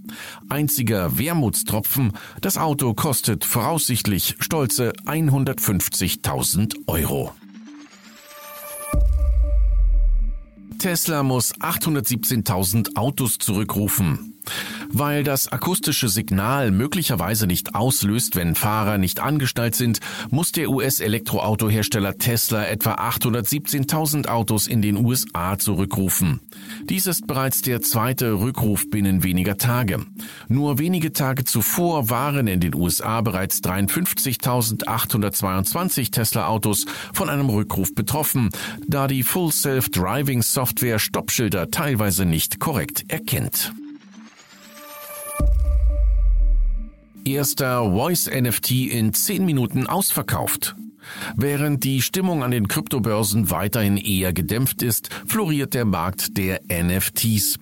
Einziger 0.47 1.19
Wermutstropfen, 1.19 2.13
das 2.39 2.57
Auto 2.57 2.93
kostet 2.93 3.43
voraussichtlich 3.43 4.37
stolze 4.39 4.93
150.000 5.49 6.75
Euro. 6.87 7.33
Tesla 10.77 11.23
muss 11.23 11.53
817.000 11.55 12.95
Autos 12.95 13.37
zurückrufen. 13.39 14.38
Weil 14.91 15.23
das 15.23 15.51
akustische 15.51 16.09
Signal 16.09 16.71
möglicherweise 16.71 17.45
nicht 17.45 17.75
auslöst, 17.75 18.35
wenn 18.35 18.55
Fahrer 18.55 18.97
nicht 18.97 19.19
angestellt 19.19 19.75
sind, 19.75 19.99
muss 20.31 20.51
der 20.51 20.69
US-Elektroautohersteller 20.69 22.17
Tesla 22.17 22.65
etwa 22.65 22.95
817.000 22.95 24.27
Autos 24.27 24.65
in 24.67 24.81
den 24.81 24.97
USA 24.97 25.59
zurückrufen. 25.59 26.39
Dies 26.89 27.05
ist 27.05 27.27
bereits 27.27 27.61
der 27.61 27.81
zweite 27.81 28.33
Rückruf 28.33 28.89
binnen 28.89 29.23
weniger 29.23 29.57
Tage. 29.57 30.05
Nur 30.47 30.79
wenige 30.79 31.13
Tage 31.13 31.45
zuvor 31.45 32.09
waren 32.09 32.47
in 32.47 32.59
den 32.59 32.73
USA 32.73 33.21
bereits 33.21 33.61
53.822 33.61 36.11
Tesla-Autos 36.11 36.87
von 37.13 37.29
einem 37.29 37.49
Rückruf 37.49 37.93
betroffen, 37.93 38.49
da 38.87 39.07
die 39.07 39.21
Full 39.23 39.51
Self-Driving 39.51 40.41
Software 40.41 40.97
Stoppschilder 40.99 41.69
teilweise 41.69 42.25
nicht 42.25 42.59
korrekt 42.59 43.05
erkennt. 43.07 43.71
Erster 47.25 47.91
Voice 47.91 48.27
NFT 48.27 48.71
in 48.91 49.13
10 49.13 49.45
Minuten 49.45 49.87
ausverkauft. 49.87 50.75
Während 51.35 51.83
die 51.83 52.01
Stimmung 52.01 52.43
an 52.43 52.51
den 52.51 52.67
Kryptobörsen 52.67 53.49
weiterhin 53.51 53.97
eher 53.97 54.33
gedämpft 54.33 54.81
ist, 54.81 55.09
floriert 55.25 55.73
der 55.73 55.85
Markt 55.85 56.37
der 56.37 56.61
NFTs. 56.71 57.57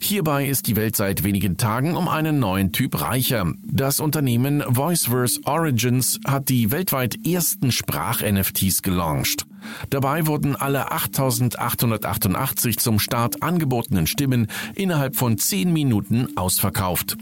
Hierbei 0.00 0.46
ist 0.46 0.66
die 0.66 0.76
Welt 0.76 0.96
seit 0.96 1.24
wenigen 1.24 1.56
Tagen 1.56 1.96
um 1.96 2.08
einen 2.08 2.38
neuen 2.38 2.72
Typ 2.72 3.00
reicher. 3.00 3.52
Das 3.64 4.00
Unternehmen 4.00 4.62
Voiceverse 4.66 5.40
Origins 5.44 6.20
hat 6.26 6.48
die 6.48 6.70
weltweit 6.70 7.26
ersten 7.26 7.72
Sprach-NFTs 7.72 8.82
gelauncht. 8.82 9.46
Dabei 9.90 10.26
wurden 10.26 10.56
alle 10.56 10.90
8888 10.90 12.78
zum 12.78 12.98
Start 12.98 13.42
angebotenen 13.42 14.06
Stimmen 14.06 14.48
innerhalb 14.74 15.16
von 15.16 15.38
10 15.38 15.72
Minuten 15.72 16.36
ausverkauft. 16.36 17.16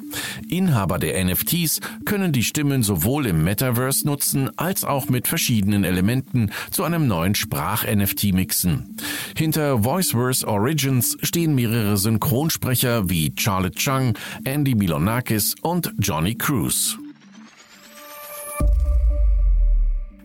Inhaber 0.49 0.99
der 0.99 1.23
NFTs 1.25 1.81
können 2.05 2.33
die 2.33 2.45
Stimmen 2.45 2.83
sowohl 2.83 3.27
im 3.27 3.45
Metaverse 3.45 4.07
nutzen 4.07 4.51
als 4.59 4.85
auch 4.85 5.09
mit 5.09 5.29
verschiedenen 5.29 5.85
Elementen 5.85 6.51
zu 6.71 6.85
einem 6.85 7.07
neuen 7.07 7.35
Sprach-NFT 7.35 8.33
mixen. 8.33 8.97
Hinter 9.37 9.85
Voiceverse 9.85 10.47
Origins 10.47 11.17
stehen 11.23 11.55
mehrere 11.55 11.97
Synchronsprecher 11.97 13.09
wie 13.09 13.33
Charlotte 13.37 13.79
Chung, 13.79 14.15
Andy 14.45 14.75
Milonakis 14.75 15.55
und 15.63 15.93
Johnny 15.99 16.35
Cruz. 16.35 16.99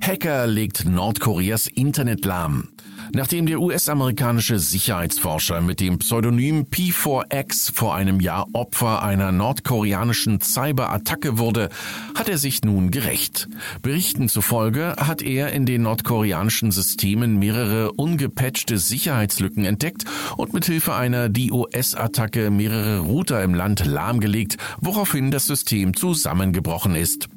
Hacker 0.10 0.48
legt 0.48 0.86
Nordkoreas 0.86 1.68
Internet 1.68 2.26
lahm. 2.26 2.70
Nachdem 3.14 3.46
der 3.46 3.62
US-amerikanische 3.62 4.58
Sicherheitsforscher 4.58 5.62
mit 5.62 5.80
dem 5.80 6.00
Pseudonym 6.00 6.64
P4X 6.64 7.72
vor 7.76 7.94
einem 7.94 8.20
Jahr 8.20 8.48
Opfer 8.54 9.04
einer 9.04 9.32
nordkoreanischen 9.32 10.42
Cyberattacke 10.42 11.38
wurde, 11.38 11.70
hat 12.16 12.28
er 12.28 12.40
sich 12.40 12.64
nun 12.64 12.90
gerecht. 12.90 13.50
Berichten 13.84 14.30
zufolge 14.30 14.96
hat 14.98 15.22
er 15.22 15.52
in 15.52 15.68
den 15.68 15.84
nordkoreanischen 15.84 16.72
Systemen 16.72 17.38
mehrere 17.38 17.92
ungepatchte 17.92 18.80
Sicherheitslücken 18.80 19.64
entdeckt 19.64 20.06
und 20.38 20.54
mithilfe 20.54 20.96
einer 20.96 21.30
DOS-Attacke 21.30 22.50
mehrere 22.50 23.02
Router 23.02 23.44
im 23.44 23.54
Land 23.54 23.86
lahmgelegt, 23.86 24.58
woraufhin 24.82 25.30
das 25.30 25.46
System 25.46 25.96
zusammengebrochen 25.96 26.96
ist. 26.96 27.30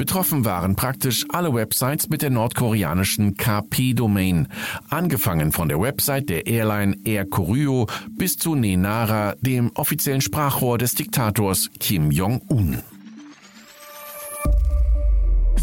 Betroffen 0.00 0.46
waren 0.46 0.76
praktisch 0.76 1.26
alle 1.28 1.52
Websites 1.52 2.08
mit 2.08 2.22
der 2.22 2.30
nordkoreanischen 2.30 3.36
KP-Domain, 3.36 4.48
angefangen 4.88 5.52
von 5.52 5.68
der 5.68 5.78
Website 5.78 6.30
der 6.30 6.46
Airline 6.46 6.96
Air 7.04 7.26
Koryo 7.26 7.86
bis 8.08 8.38
zu 8.38 8.54
Nenara, 8.54 9.34
dem 9.42 9.70
offiziellen 9.74 10.22
Sprachrohr 10.22 10.78
des 10.78 10.94
Diktators 10.94 11.68
Kim 11.80 12.10
Jong-un. 12.10 12.78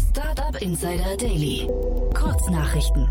Startup 0.08 0.62
Insider 0.62 1.16
Daily. 1.16 1.68
Kurznachrichten. 2.14 3.08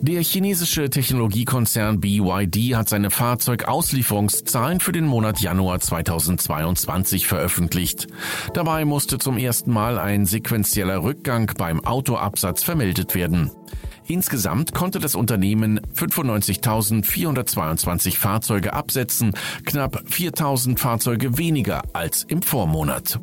Der 0.00 0.22
chinesische 0.22 0.90
Technologiekonzern 0.90 1.98
BYD 2.00 2.76
hat 2.76 2.88
seine 2.88 3.10
Fahrzeugauslieferungszahlen 3.10 4.78
für 4.78 4.92
den 4.92 5.06
Monat 5.06 5.40
Januar 5.40 5.80
2022 5.80 7.26
veröffentlicht. 7.26 8.06
Dabei 8.54 8.84
musste 8.84 9.18
zum 9.18 9.38
ersten 9.38 9.72
Mal 9.72 9.98
ein 9.98 10.24
sequenzieller 10.24 11.02
Rückgang 11.02 11.50
beim 11.58 11.84
Autoabsatz 11.84 12.62
vermeldet 12.62 13.16
werden. 13.16 13.50
Insgesamt 14.06 14.72
konnte 14.72 15.00
das 15.00 15.16
Unternehmen 15.16 15.80
95.422 15.94 18.16
Fahrzeuge 18.16 18.72
absetzen, 18.72 19.32
knapp 19.66 20.04
4.000 20.08 20.78
Fahrzeuge 20.78 21.38
weniger 21.38 21.82
als 21.92 22.22
im 22.22 22.40
Vormonat. 22.40 23.18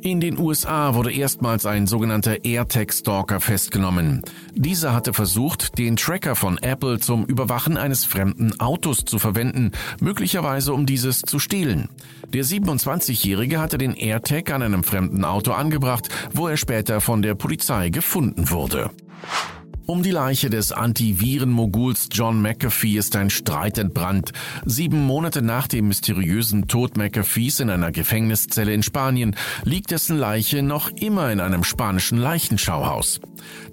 In 0.00 0.20
den 0.20 0.38
USA 0.38 0.94
wurde 0.94 1.12
erstmals 1.12 1.66
ein 1.66 1.88
sogenannter 1.88 2.44
AirTag-Stalker 2.44 3.40
festgenommen. 3.40 4.22
Dieser 4.54 4.94
hatte 4.94 5.12
versucht, 5.12 5.76
den 5.76 5.96
Tracker 5.96 6.36
von 6.36 6.56
Apple 6.58 7.00
zum 7.00 7.24
Überwachen 7.24 7.76
eines 7.76 8.04
fremden 8.04 8.58
Autos 8.60 8.98
zu 9.04 9.18
verwenden, 9.18 9.72
möglicherweise 10.00 10.72
um 10.72 10.86
dieses 10.86 11.22
zu 11.22 11.40
stehlen. 11.40 11.88
Der 12.32 12.44
27-Jährige 12.44 13.60
hatte 13.60 13.76
den 13.76 13.94
AirTag 13.94 14.52
an 14.52 14.62
einem 14.62 14.84
fremden 14.84 15.24
Auto 15.24 15.50
angebracht, 15.50 16.08
wo 16.32 16.46
er 16.46 16.56
später 16.56 17.00
von 17.00 17.20
der 17.20 17.34
Polizei 17.34 17.90
gefunden 17.90 18.50
wurde. 18.50 18.90
Um 19.90 20.02
die 20.02 20.10
Leiche 20.10 20.50
des 20.50 20.70
Antiviren-Moguls 20.70 22.10
John 22.12 22.42
McAfee 22.42 22.98
ist 22.98 23.16
ein 23.16 23.30
Streit 23.30 23.78
entbrannt. 23.78 24.32
Sieben 24.66 25.06
Monate 25.06 25.40
nach 25.40 25.66
dem 25.66 25.88
mysteriösen 25.88 26.68
Tod 26.68 26.98
McAfees 26.98 27.60
in 27.60 27.70
einer 27.70 27.90
Gefängniszelle 27.90 28.74
in 28.74 28.82
Spanien 28.82 29.34
liegt 29.64 29.90
dessen 29.90 30.18
Leiche 30.18 30.62
noch 30.62 30.90
immer 30.90 31.32
in 31.32 31.40
einem 31.40 31.64
spanischen 31.64 32.18
Leichenschauhaus. 32.18 33.22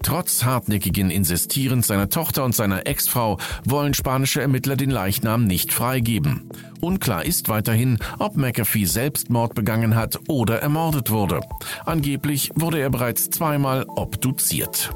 Trotz 0.03 0.45
hartnäckigen 0.45 1.11
Insistierens 1.11 1.87
seiner 1.87 2.07
Tochter 2.07 2.45
und 2.45 2.55
seiner 2.55 2.87
Ex-Frau 2.87 3.37
wollen 3.65 3.93
spanische 3.93 4.39
Ermittler 4.39 4.77
den 4.77 4.91
Leichnam 4.91 5.43
nicht 5.43 5.73
freigeben. 5.73 6.49
Unklar 6.79 7.25
ist 7.25 7.49
weiterhin, 7.49 7.99
ob 8.19 8.37
McAfee 8.37 8.85
Selbstmord 8.85 9.53
begangen 9.53 9.95
hat 9.95 10.17
oder 10.29 10.61
ermordet 10.61 11.11
wurde. 11.11 11.41
Angeblich 11.85 12.51
wurde 12.55 12.79
er 12.79 12.89
bereits 12.89 13.29
zweimal 13.31 13.83
obduziert. 13.89 14.95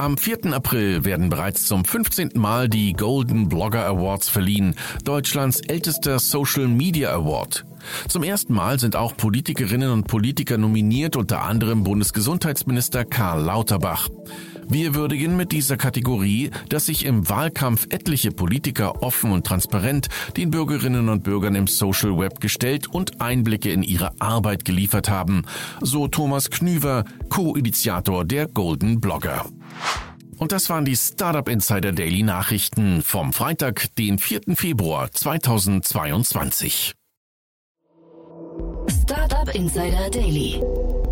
Am 0.00 0.16
4. 0.16 0.54
April 0.54 1.04
werden 1.04 1.28
bereits 1.28 1.66
zum 1.66 1.84
15. 1.84 2.30
Mal 2.36 2.70
die 2.70 2.94
Golden 2.94 3.50
Blogger 3.50 3.84
Awards 3.84 4.30
verliehen, 4.30 4.74
Deutschlands 5.04 5.60
ältester 5.60 6.18
Social 6.18 6.68
Media 6.68 7.12
Award. 7.12 7.66
Zum 8.08 8.22
ersten 8.22 8.54
Mal 8.54 8.80
sind 8.80 8.96
auch 8.96 9.14
Politikerinnen 9.14 9.90
und 9.90 10.06
Politiker 10.06 10.56
nominiert, 10.56 11.16
unter 11.16 11.42
anderem 11.42 11.84
Bundesgesundheitsminister 11.84 13.04
Karl 13.04 13.42
Lauterbach. 13.42 14.08
Wir 14.70 14.94
würdigen 14.94 15.36
mit 15.36 15.52
dieser 15.52 15.76
Kategorie, 15.76 16.50
dass 16.70 16.86
sich 16.86 17.04
im 17.04 17.28
Wahlkampf 17.28 17.86
etliche 17.90 18.30
Politiker 18.30 19.02
offen 19.02 19.32
und 19.32 19.46
transparent 19.46 20.08
den 20.34 20.50
Bürgerinnen 20.50 21.10
und 21.10 21.24
Bürgern 21.24 21.56
im 21.56 21.66
Social 21.66 22.16
Web 22.16 22.40
gestellt 22.40 22.86
und 22.86 23.20
Einblicke 23.20 23.70
in 23.70 23.82
ihre 23.82 24.12
Arbeit 24.18 24.64
geliefert 24.64 25.10
haben, 25.10 25.42
so 25.82 26.08
Thomas 26.08 26.48
Knüver, 26.48 27.04
Co-Initiator 27.28 28.24
der 28.24 28.46
Golden 28.46 28.98
Blogger. 28.98 29.44
Und 30.38 30.52
das 30.52 30.70
waren 30.70 30.84
die 30.84 30.96
Startup 30.96 31.46
Insider 31.48 31.92
Daily 31.92 32.22
Nachrichten 32.22 33.02
vom 33.02 33.32
Freitag, 33.32 33.94
den 33.96 34.18
4. 34.18 34.56
Februar 34.56 35.10
2022. 35.10 36.94
Startup 38.88 39.54
Insider 39.54 40.08
Daily. 40.10 40.62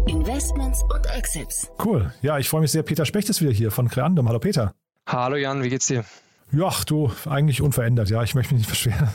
Investments 0.06 0.82
und 0.84 1.06
Exits. 1.14 1.70
Cool. 1.84 2.12
Ja, 2.22 2.38
ich 2.38 2.48
freue 2.48 2.62
mich 2.62 2.72
sehr. 2.72 2.82
Peter 2.82 3.04
Specht 3.04 3.28
ist 3.28 3.42
wieder 3.42 3.52
hier 3.52 3.70
von 3.70 3.88
Creandum. 3.88 4.26
Hallo 4.28 4.38
Peter. 4.38 4.72
Hallo 5.06 5.36
Jan, 5.36 5.62
wie 5.62 5.68
geht's 5.68 5.86
dir? 5.86 6.04
Ja, 6.50 6.72
du, 6.86 7.12
eigentlich 7.28 7.60
unverändert, 7.60 8.08
ja. 8.08 8.22
Ich 8.22 8.34
möchte 8.34 8.54
mich 8.54 8.66
nicht 8.66 8.70
beschweren. 8.86 9.08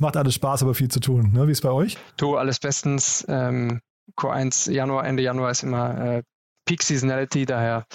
Macht 0.00 0.16
alles 0.16 0.34
Spaß, 0.34 0.62
aber 0.62 0.74
viel 0.74 0.90
zu 0.90 1.00
tun. 1.00 1.32
Ne? 1.32 1.48
Wie 1.48 1.52
ist 1.52 1.62
bei 1.62 1.70
euch? 1.70 1.96
Du, 2.18 2.36
alles 2.36 2.58
bestens. 2.58 3.24
Ähm, 3.28 3.80
Q1 4.18 4.70
Januar, 4.70 5.06
Ende 5.06 5.22
Januar 5.22 5.50
ist 5.50 5.62
immer 5.62 6.16
äh, 6.16 6.22
Peak 6.64 6.82
Seasonality, 6.82 7.46
daher 7.46 7.86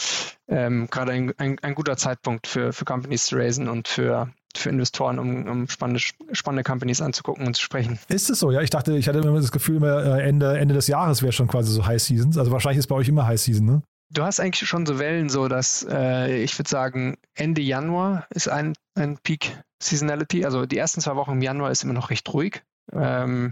ähm, 0.47 0.87
gerade 0.89 1.11
ein, 1.11 1.33
ein, 1.37 1.57
ein, 1.59 1.75
guter 1.75 1.97
Zeitpunkt 1.97 2.47
für, 2.47 2.73
für 2.73 2.85
Companies 2.85 3.25
zu 3.25 3.37
raisen 3.37 3.67
und 3.67 3.87
für, 3.87 4.31
für 4.55 4.69
Investoren, 4.69 5.19
um, 5.19 5.47
um 5.47 5.69
spannende, 5.69 6.01
spannende 6.31 6.63
Companies 6.63 7.01
anzugucken 7.01 7.45
und 7.45 7.55
zu 7.55 7.61
sprechen. 7.61 7.99
Ist 8.07 8.29
es 8.29 8.39
so? 8.39 8.51
Ja, 8.51 8.61
ich 8.61 8.69
dachte, 8.69 8.95
ich 8.97 9.07
hatte 9.07 9.19
immer 9.19 9.39
das 9.39 9.51
Gefühl, 9.51 9.83
äh, 9.83 10.27
Ende, 10.27 10.57
Ende 10.57 10.73
des 10.73 10.87
Jahres 10.87 11.21
wäre 11.21 11.31
schon 11.31 11.47
quasi 11.47 11.71
so 11.71 11.85
High 11.85 12.01
Seasons. 12.01 12.37
Also 12.37 12.51
wahrscheinlich 12.51 12.79
ist 12.79 12.87
bei 12.87 12.95
euch 12.95 13.07
immer 13.07 13.27
High 13.27 13.39
Season, 13.39 13.65
ne? 13.65 13.81
Du 14.11 14.23
hast 14.23 14.39
eigentlich 14.39 14.67
schon 14.67 14.87
so 14.87 14.97
Wellen, 14.97 15.29
so 15.29 15.47
dass 15.47 15.85
äh, 15.87 16.41
ich 16.41 16.57
würde 16.57 16.69
sagen, 16.69 17.17
Ende 17.35 17.61
Januar 17.61 18.25
ist 18.31 18.49
ein, 18.49 18.73
ein 18.95 19.19
Peak 19.19 19.61
Seasonality. 19.81 20.45
Also 20.45 20.65
die 20.65 20.77
ersten 20.77 20.99
zwei 20.99 21.15
Wochen 21.15 21.33
im 21.33 21.41
Januar 21.43 21.69
ist 21.69 21.83
immer 21.83 21.93
noch 21.93 22.09
recht 22.09 22.33
ruhig. 22.33 22.63
Ähm, 22.91 23.51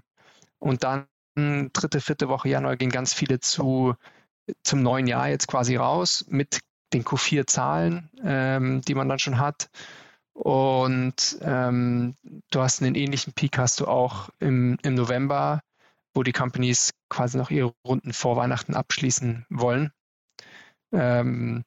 und 0.57 0.83
dann 0.83 1.05
dritte, 1.35 2.01
vierte 2.01 2.29
Woche 2.29 2.49
Januar 2.49 2.77
gehen 2.77 2.89
ganz 2.89 3.13
viele 3.13 3.39
zu 3.39 3.93
zum 4.63 4.81
neuen 4.81 5.07
Jahr 5.07 5.29
jetzt 5.29 5.47
quasi 5.47 5.75
raus 5.75 6.25
mit 6.29 6.59
den 6.93 7.03
Q4-Zahlen, 7.03 8.09
ähm, 8.23 8.81
die 8.81 8.95
man 8.95 9.09
dann 9.09 9.19
schon 9.19 9.39
hat. 9.39 9.69
Und 10.33 11.39
ähm, 11.41 12.15
du 12.51 12.61
hast 12.61 12.81
einen 12.81 12.95
ähnlichen 12.95 13.33
Peak 13.33 13.57
hast 13.57 13.79
du 13.79 13.87
auch 13.87 14.29
im, 14.39 14.77
im 14.83 14.95
November, 14.95 15.61
wo 16.13 16.23
die 16.23 16.31
Companies 16.31 16.91
quasi 17.09 17.37
noch 17.37 17.49
ihre 17.49 17.73
Runden 17.85 18.13
vor 18.13 18.37
Weihnachten 18.37 18.75
abschließen 18.75 19.45
wollen. 19.49 19.91
Ähm, 20.91 21.63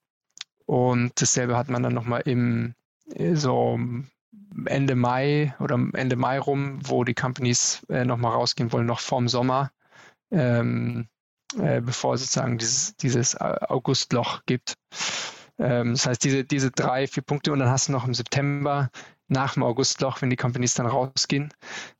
und 0.67 1.21
dasselbe 1.21 1.57
hat 1.57 1.69
man 1.69 1.83
dann 1.83 1.95
nochmal 1.95 2.23
im 2.27 2.75
so 3.35 3.79
Ende 4.67 4.95
Mai 4.95 5.55
oder 5.59 5.79
Ende 5.95 6.17
Mai 6.17 6.39
rum, 6.39 6.79
wo 6.83 7.05
die 7.05 7.15
Companies 7.15 7.85
äh, 7.89 8.05
nochmal 8.05 8.33
rausgehen 8.33 8.73
wollen, 8.73 8.87
noch 8.87 9.01
vorm 9.01 9.29
Sommer. 9.29 9.73
Ähm, 10.31 11.09
äh, 11.59 11.81
bevor 11.81 12.17
sozusagen 12.17 12.59
dieses, 12.59 12.97
dieses 12.97 13.37
Augustloch 13.37 14.43
gibt. 14.47 14.75
Ähm, 15.59 15.93
das 15.93 16.07
heißt, 16.07 16.25
diese, 16.25 16.45
diese 16.45 16.71
drei, 16.71 17.07
vier 17.07 17.23
Punkte 17.23 17.53
und 17.53 17.59
dann 17.59 17.71
hast 17.71 17.89
du 17.89 17.93
noch 17.93 18.07
im 18.07 18.15
September 18.15 18.91
nach 19.29 19.55
dem 19.55 19.63
Augustloch, 19.63 20.21
wenn 20.23 20.31
die 20.31 20.37
Companies 20.37 20.75
dann 20.75 20.87
rausgehen. 20.87 21.53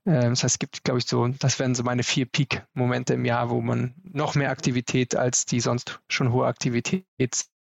Ähm, 0.07 0.31
das 0.31 0.43
heißt, 0.43 0.55
es 0.55 0.59
gibt, 0.59 0.85
glaube 0.85 0.99
ich, 0.99 1.07
so, 1.07 1.29
das 1.29 1.59
wären 1.59 1.75
so 1.75 1.83
meine 1.83 2.03
vier 2.03 2.27
Peak-Momente 2.27 3.15
im 3.15 3.25
Jahr, 3.25 3.51
wo 3.51 3.61
man 3.61 3.95
noch 4.03 4.35
mehr 4.35 4.51
Aktivität 4.51 5.15
als 5.15 5.47
die 5.47 5.61
sonst 5.61 6.01
schon 6.09 6.33
hohe 6.33 6.47
Aktivität 6.47 7.05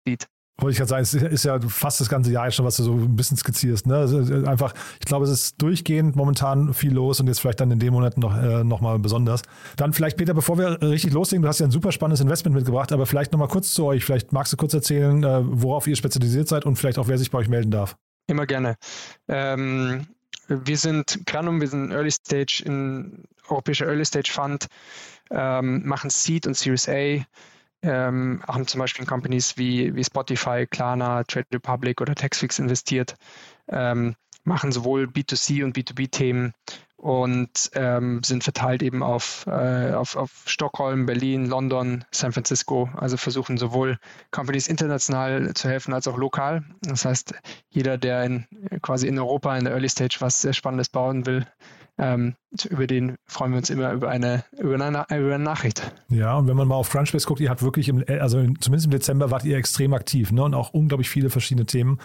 sieht 0.07 0.29
wollte 0.61 0.73
ich 0.73 0.79
gerade 0.79 0.89
sagen, 0.89 1.03
es 1.03 1.15
ist 1.15 1.45
ja 1.45 1.61
fast 1.61 2.01
das 2.01 2.09
ganze 2.09 2.33
Jahr 2.33 2.47
jetzt 2.47 2.57
schon, 2.57 2.65
was 2.65 2.77
du 2.77 2.83
so 2.83 2.93
ein 2.93 3.15
bisschen 3.15 3.37
skizzierst. 3.37 3.87
Ne? 3.87 3.97
Also 3.97 4.19
einfach, 4.45 4.75
ich 4.99 5.07
glaube, 5.07 5.25
es 5.25 5.31
ist 5.31 5.63
durchgehend 5.63 6.17
momentan 6.17 6.75
viel 6.75 6.93
los 6.93 7.21
und 7.21 7.29
jetzt 7.29 7.41
vielleicht 7.41 7.61
dann 7.61 7.71
in 7.71 7.79
den 7.79 7.93
Monaten 7.93 8.21
noch, 8.21 8.37
äh, 8.37 8.65
noch 8.65 8.81
mal 8.81 8.99
besonders. 8.99 9.43
Dann 9.77 9.93
vielleicht, 9.93 10.17
Peter, 10.17 10.35
bevor 10.35 10.59
wir 10.59 10.83
richtig 10.83 11.13
loslegen, 11.13 11.43
du 11.43 11.49
hast 11.49 11.61
ja 11.61 11.67
ein 11.67 11.71
super 11.71 11.93
spannendes 11.93 12.21
Investment 12.21 12.57
mitgebracht, 12.57 12.91
aber 12.91 13.07
vielleicht 13.07 13.31
noch 13.33 13.39
mal 13.39 13.47
kurz 13.47 13.73
zu 13.73 13.85
euch. 13.85 14.05
Vielleicht 14.05 14.33
magst 14.33 14.53
du 14.53 14.57
kurz 14.57 14.75
erzählen, 14.75 15.23
äh, 15.23 15.41
worauf 15.45 15.87
ihr 15.87 15.95
spezialisiert 15.95 16.49
seid 16.49 16.67
und 16.67 16.77
vielleicht 16.77 16.99
auch, 16.99 17.07
wer 17.07 17.19
sich 17.19 17.31
bei 17.31 17.39
euch 17.39 17.49
melden 17.49 17.71
darf. 17.71 17.97
Immer 18.27 18.47
gerne. 18.47 18.77
Ähm, 19.29 20.09
wir 20.49 20.77
sind 20.77 21.21
Granum, 21.27 21.61
wir 21.61 21.69
sind 21.69 21.93
Early 21.93 22.11
Stage, 22.11 22.65
in 22.67 23.23
europäischer 23.49 23.87
Early 23.87 24.05
Stage 24.05 24.33
Fund, 24.33 24.67
ähm, 25.31 25.87
machen 25.87 26.11
Seed 26.11 26.49
und 26.49 26.57
Series 26.57 26.89
A 26.89 27.25
ähm, 27.83 28.43
haben 28.47 28.67
zum 28.67 28.81
Beispiel 28.81 29.03
in 29.03 29.09
Companies 29.09 29.57
wie, 29.57 29.95
wie 29.95 30.05
Spotify, 30.05 30.67
Klarna, 30.69 31.25
Trade 31.25 31.47
Republic 31.53 32.01
oder 32.01 32.15
Taxfix 32.15 32.59
investiert, 32.59 33.17
ähm, 33.69 34.17
machen 34.45 34.73
sowohl 34.73 35.05
B2C 35.05 35.65
und 35.65 35.77
B2B-Themen 35.77 36.55
und 36.99 37.71
ähm, 37.75 38.23
sind 38.25 38.43
verteilt 38.43 38.83
eben 38.83 39.05
auf, 39.05 39.47
äh, 39.47 39.93
auf, 39.93 40.17
auf 40.17 40.43
Stockholm, 40.47 41.07
Berlin, 41.07 41.47
London, 41.47 42.05
San 42.11 42.33
Francisco. 42.33 42.91
Also 42.97 43.17
versuchen 43.17 43.57
sowohl 43.57 43.99
Companies 44.33 44.67
international 44.67 45.55
zu 45.55 45.69
helfen 45.69 45.95
als 45.95 46.09
auch 46.09 46.17
lokal. 46.17 46.65
Das 46.83 47.05
heißt, 47.05 47.35
jeder, 47.71 47.99
der 47.99 48.25
in, 48.25 48.47
quasi 48.83 49.07
in 49.07 49.17
Europa 49.17 49.57
in 49.57 49.65
der 49.65 49.75
Early 49.75 49.89
Stage 49.89 50.17
was 50.19 50.43
sehr 50.43 50.55
Spannendes 50.55 50.89
bauen 50.89 51.25
will, 51.25 51.47
ähm, 51.99 52.35
über 52.71 52.87
den 52.87 53.17
freuen 53.27 53.53
wir 53.53 53.59
uns 53.59 53.71
immer 53.71 53.93
über 53.93 54.09
eine, 54.09 54.45
über 54.59 54.75
eine, 54.75 55.07
über 55.11 55.35
eine 55.35 55.39
Nachricht. 55.39 55.93
Ja, 56.09 56.37
und 56.37 56.49
wenn 56.49 56.57
man 56.57 56.69
mal 56.69 56.77
auf 56.77 56.91
Crunchbase 56.91 57.27
guckt, 57.27 57.41
ihr 57.41 57.51
habt 57.51 57.63
wirklich, 57.63 57.89
im, 57.89 58.05
also 58.07 58.39
zumindest 58.61 58.87
im 58.87 58.91
Dezember 58.91 59.31
wart 59.31 59.45
ihr 59.45 59.57
extrem 59.57 59.93
aktiv 59.93 60.33
ne? 60.33 60.45
und 60.45 60.55
auch 60.55 60.71
unglaublich 60.71 61.11
viele 61.11 61.31
verschiedene 61.31 61.67
Themen. 61.67 62.01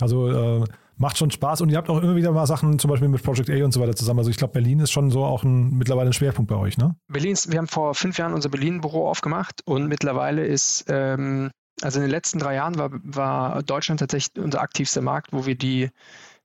Also 0.00 0.62
äh, 0.62 0.64
macht 0.96 1.16
schon 1.16 1.30
Spaß 1.30 1.62
und 1.62 1.70
ihr 1.70 1.78
habt 1.78 1.88
auch 1.88 2.02
immer 2.02 2.14
wieder 2.14 2.30
mal 2.32 2.46
Sachen, 2.46 2.78
zum 2.78 2.90
Beispiel 2.90 3.08
mit 3.08 3.22
Project 3.22 3.48
A 3.48 3.64
und 3.64 3.72
so 3.72 3.80
weiter 3.80 3.96
zusammen. 3.96 4.18
Also 4.18 4.30
ich 4.30 4.36
glaube, 4.36 4.52
Berlin 4.52 4.80
ist 4.80 4.92
schon 4.92 5.10
so 5.10 5.24
auch 5.24 5.42
ein, 5.42 5.70
mittlerweile 5.70 6.10
ein 6.10 6.12
Schwerpunkt 6.12 6.50
bei 6.50 6.56
euch, 6.56 6.76
ne? 6.76 6.94
Berlin, 7.08 7.36
wir 7.48 7.58
haben 7.58 7.68
vor 7.68 7.94
fünf 7.94 8.18
Jahren 8.18 8.34
unser 8.34 8.50
Berlin-Büro 8.50 9.08
aufgemacht 9.08 9.62
und 9.64 9.88
mittlerweile 9.88 10.44
ist 10.44 10.84
ähm, 10.88 11.50
also 11.82 11.98
in 11.98 12.04
den 12.04 12.10
letzten 12.10 12.38
drei 12.38 12.56
Jahren 12.56 12.76
war, 12.76 12.90
war 12.92 13.62
Deutschland 13.62 14.00
tatsächlich 14.00 14.42
unser 14.42 14.60
aktivster 14.60 15.00
Markt, 15.00 15.32
wo 15.32 15.46
wir 15.46 15.54
die 15.54 15.88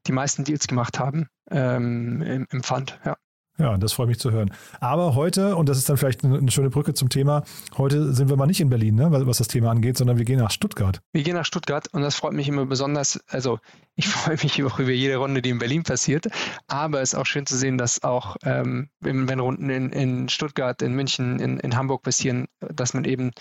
die 0.07 0.11
meisten 0.11 0.43
Deals 0.43 0.67
gemacht 0.67 0.99
haben 0.99 1.27
ähm, 1.49 2.21
im, 2.21 2.47
im 2.51 2.63
Fund. 2.63 2.99
Ja. 3.05 3.17
Ja, 3.57 3.77
das 3.77 3.93
freut 3.93 4.09
mich 4.09 4.19
zu 4.19 4.31
hören. 4.31 4.51
Aber 4.81 5.15
heute, 5.15 5.55
und 5.55 5.69
das 5.69 5.77
ist 5.77 5.87
dann 5.87 5.95
vielleicht 5.95 6.25
eine 6.25 6.51
schöne 6.51 6.69
Brücke 6.69 6.93
zum 6.93 7.07
Thema, 7.07 7.45
heute 7.77 8.11
sind 8.13 8.29
wir 8.29 8.35
mal 8.35 8.47
nicht 8.47 8.59
in 8.59 8.69
Berlin, 8.69 8.95
ne, 8.95 9.07
was 9.11 9.37
das 9.37 9.47
Thema 9.47 9.71
angeht, 9.71 9.97
sondern 9.97 10.17
wir 10.17 10.25
gehen 10.25 10.39
nach 10.39 10.51
Stuttgart. 10.51 10.99
Wir 11.13 11.23
gehen 11.23 11.35
nach 11.35 11.45
Stuttgart 11.45 11.87
und 11.93 12.01
das 12.01 12.15
freut 12.15 12.33
mich 12.33 12.49
immer 12.49 12.65
besonders. 12.65 13.21
Also 13.27 13.59
ich 13.95 14.07
freue 14.09 14.35
mich 14.43 14.61
auch 14.63 14.79
über 14.79 14.91
jede 14.91 15.17
Runde, 15.17 15.41
die 15.41 15.51
in 15.51 15.59
Berlin 15.59 15.83
passiert, 15.83 16.27
aber 16.67 17.01
es 17.01 17.13
ist 17.13 17.19
auch 17.19 17.25
schön 17.25 17.45
zu 17.45 17.55
sehen, 17.55 17.77
dass 17.77 18.03
auch, 18.03 18.35
ähm, 18.43 18.89
wenn 18.99 19.39
Runden 19.39 19.69
in, 19.69 19.89
in 19.91 20.27
Stuttgart, 20.27 20.81
in 20.81 20.93
München, 20.93 21.39
in, 21.39 21.57
in 21.59 21.77
Hamburg 21.77 22.03
passieren, 22.03 22.47
dass 22.59 22.93
man 22.93 23.05
eben 23.05 23.31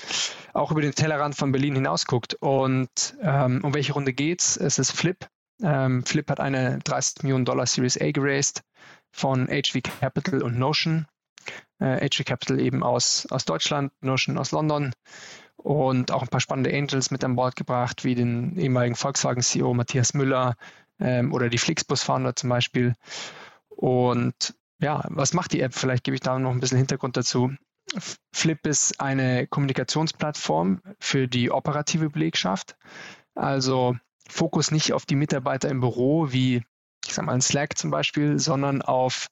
auch 0.52 0.70
über 0.70 0.80
den 0.80 0.94
Tellerrand 0.94 1.34
von 1.34 1.50
Berlin 1.50 1.74
hinaus 1.74 2.06
guckt. 2.06 2.34
Und 2.34 3.16
ähm, 3.20 3.62
um 3.64 3.74
welche 3.74 3.94
Runde 3.94 4.12
geht's? 4.12 4.56
Es 4.56 4.78
ist 4.78 4.92
Flip, 4.92 5.26
ähm, 5.62 6.04
Flip 6.04 6.28
hat 6.30 6.40
eine 6.40 6.78
30 6.80 7.22
Millionen 7.22 7.44
Dollar 7.44 7.66
Series 7.66 8.00
A 8.00 8.10
geraced 8.10 8.62
von 9.12 9.46
HV 9.46 9.82
Capital 10.00 10.42
und 10.42 10.58
Notion. 10.58 11.06
Äh, 11.78 12.08
HV 12.08 12.24
Capital 12.24 12.60
eben 12.60 12.82
aus, 12.82 13.26
aus 13.30 13.44
Deutschland, 13.44 13.92
Notion 14.00 14.38
aus 14.38 14.50
London 14.52 14.92
und 15.56 16.10
auch 16.10 16.22
ein 16.22 16.28
paar 16.28 16.40
spannende 16.40 16.74
Angels 16.74 17.10
mit 17.10 17.24
an 17.24 17.36
Bord 17.36 17.56
gebracht, 17.56 18.04
wie 18.04 18.14
den 18.14 18.58
ehemaligen 18.58 18.96
Volkswagen-CEO 18.96 19.74
Matthias 19.74 20.14
Müller 20.14 20.56
ähm, 20.98 21.32
oder 21.32 21.48
die 21.48 21.58
Flixbus-Founder 21.58 22.36
zum 22.36 22.50
Beispiel. 22.50 22.94
Und 23.68 24.54
ja, 24.80 25.04
was 25.08 25.32
macht 25.32 25.52
die 25.52 25.60
App? 25.60 25.74
Vielleicht 25.74 26.04
gebe 26.04 26.14
ich 26.14 26.20
da 26.20 26.38
noch 26.38 26.50
ein 26.50 26.60
bisschen 26.60 26.78
Hintergrund 26.78 27.16
dazu. 27.16 27.52
Flip 28.32 28.66
ist 28.66 29.00
eine 29.00 29.46
Kommunikationsplattform 29.46 30.80
für 30.98 31.28
die 31.28 31.50
operative 31.50 32.10
Belegschaft. 32.10 32.76
Also 33.34 33.96
Fokus 34.28 34.70
nicht 34.70 34.92
auf 34.92 35.06
die 35.06 35.16
Mitarbeiter 35.16 35.68
im 35.68 35.80
Büro, 35.80 36.32
wie 36.32 36.62
ich 37.06 37.14
sag 37.14 37.26
mal 37.26 37.34
in 37.34 37.40
Slack 37.40 37.76
zum 37.76 37.90
Beispiel, 37.90 38.38
sondern 38.38 38.82
auf 38.82 39.28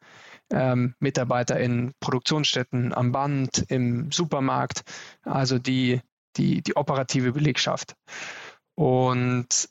ähm, 0.50 0.94
Mitarbeiter 0.98 1.58
in 1.58 1.92
Produktionsstätten, 2.00 2.92
am 2.92 3.12
Band, 3.12 3.64
im 3.68 4.12
Supermarkt, 4.12 4.82
also 5.22 5.58
die, 5.58 6.00
die, 6.36 6.62
die 6.62 6.76
operative 6.76 7.32
Belegschaft. 7.32 7.94
Und 8.74 9.68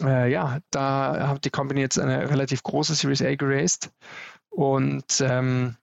äh, 0.00 0.30
ja, 0.30 0.58
da 0.70 1.28
hat 1.28 1.44
die 1.44 1.50
Company 1.50 1.80
jetzt 1.80 1.98
eine 1.98 2.28
relativ 2.28 2.62
große 2.62 2.94
Series 2.94 3.22
A 3.22 3.34
geraced. 3.34 3.90
Und 4.50 5.20
ähm, 5.20 5.76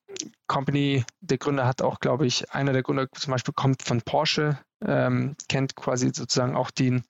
Company, 0.47 1.05
der 1.21 1.37
Gründer 1.37 1.65
hat 1.65 1.81
auch, 1.81 1.99
glaube 1.99 2.25
ich, 2.25 2.51
einer 2.51 2.73
der 2.73 2.83
Gründer 2.83 3.07
zum 3.11 3.31
Beispiel 3.31 3.53
kommt 3.53 3.83
von 3.83 4.01
Porsche, 4.01 4.59
ähm, 4.85 5.35
kennt 5.47 5.75
quasi 5.75 6.11
sozusagen 6.13 6.55
auch 6.55 6.71
den, 6.71 7.03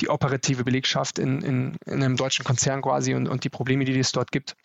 die 0.00 0.08
operative 0.08 0.64
Belegschaft 0.64 1.18
in, 1.18 1.42
in, 1.42 1.76
in 1.86 2.02
einem 2.02 2.16
deutschen 2.16 2.44
Konzern 2.44 2.82
quasi 2.82 3.14
und, 3.14 3.28
und 3.28 3.44
die 3.44 3.48
Probleme, 3.50 3.84
die 3.84 3.98
es 3.98 4.12
dort 4.12 4.32
gibt. 4.32 4.56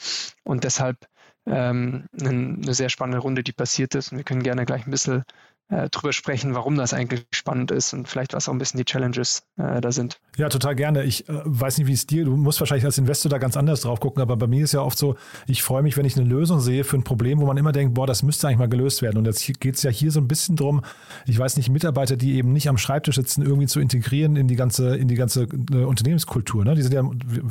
Und 0.43 0.63
deshalb 0.63 0.97
ähm, 1.45 2.05
eine, 2.19 2.29
eine 2.29 2.73
sehr 2.73 2.89
spannende 2.89 3.19
Runde, 3.19 3.43
die 3.43 3.51
passiert 3.51 3.95
ist. 3.95 4.11
Und 4.11 4.17
wir 4.17 4.25
können 4.25 4.43
gerne 4.43 4.65
gleich 4.65 4.85
ein 4.87 4.91
bisschen 4.91 5.23
äh, 5.69 5.89
drüber 5.89 6.13
sprechen, 6.13 6.55
warum 6.55 6.75
das 6.75 6.93
eigentlich 6.93 7.25
spannend 7.31 7.71
ist 7.71 7.93
und 7.93 8.07
vielleicht 8.07 8.33
was 8.33 8.47
auch 8.47 8.53
ein 8.53 8.59
bisschen 8.59 8.77
die 8.77 8.85
Challenges 8.85 9.43
äh, 9.57 9.81
da 9.81 9.91
sind. 9.91 10.19
Ja, 10.37 10.49
total 10.49 10.75
gerne. 10.75 11.03
Ich 11.03 11.27
äh, 11.29 11.41
weiß 11.45 11.77
nicht, 11.77 11.87
wie 11.87 11.93
es 11.93 12.05
dir, 12.05 12.25
du 12.25 12.35
musst 12.35 12.59
wahrscheinlich 12.59 12.85
als 12.85 12.97
Investor 12.97 13.29
da 13.29 13.37
ganz 13.37 13.57
anders 13.57 13.81
drauf 13.81 13.99
gucken, 13.99 14.21
aber 14.21 14.35
bei 14.35 14.47
mir 14.47 14.63
ist 14.63 14.73
ja 14.73 14.81
oft 14.81 14.97
so, 14.97 15.15
ich 15.47 15.63
freue 15.63 15.81
mich, 15.81 15.97
wenn 15.97 16.05
ich 16.05 16.17
eine 16.17 16.27
Lösung 16.27 16.59
sehe 16.59 16.83
für 16.83 16.97
ein 16.97 17.03
Problem, 17.03 17.39
wo 17.39 17.45
man 17.45 17.57
immer 17.57 17.71
denkt, 17.71 17.93
boah, 17.93 18.05
das 18.05 18.23
müsste 18.23 18.47
eigentlich 18.47 18.59
mal 18.59 18.69
gelöst 18.69 19.01
werden. 19.01 19.17
Und 19.17 19.25
jetzt 19.25 19.45
geht 19.59 19.75
es 19.75 19.83
ja 19.83 19.89
hier 19.89 20.11
so 20.11 20.19
ein 20.19 20.27
bisschen 20.27 20.55
drum, 20.55 20.81
ich 21.25 21.39
weiß 21.39 21.57
nicht, 21.57 21.69
Mitarbeiter, 21.69 22.17
die 22.17 22.35
eben 22.35 22.53
nicht 22.53 22.67
am 22.69 22.77
Schreibtisch 22.77 23.15
sitzen, 23.15 23.41
irgendwie 23.41 23.67
zu 23.67 23.79
integrieren 23.79 24.35
in 24.35 24.47
die 24.47 24.55
ganze, 24.55 24.95
in 24.95 25.07
die 25.07 25.15
ganze 25.15 25.43
äh, 25.71 25.83
Unternehmenskultur. 25.83 26.65
Ne? 26.65 26.75
Die 26.75 26.81
sind 26.81 26.93
ja, 26.93 27.03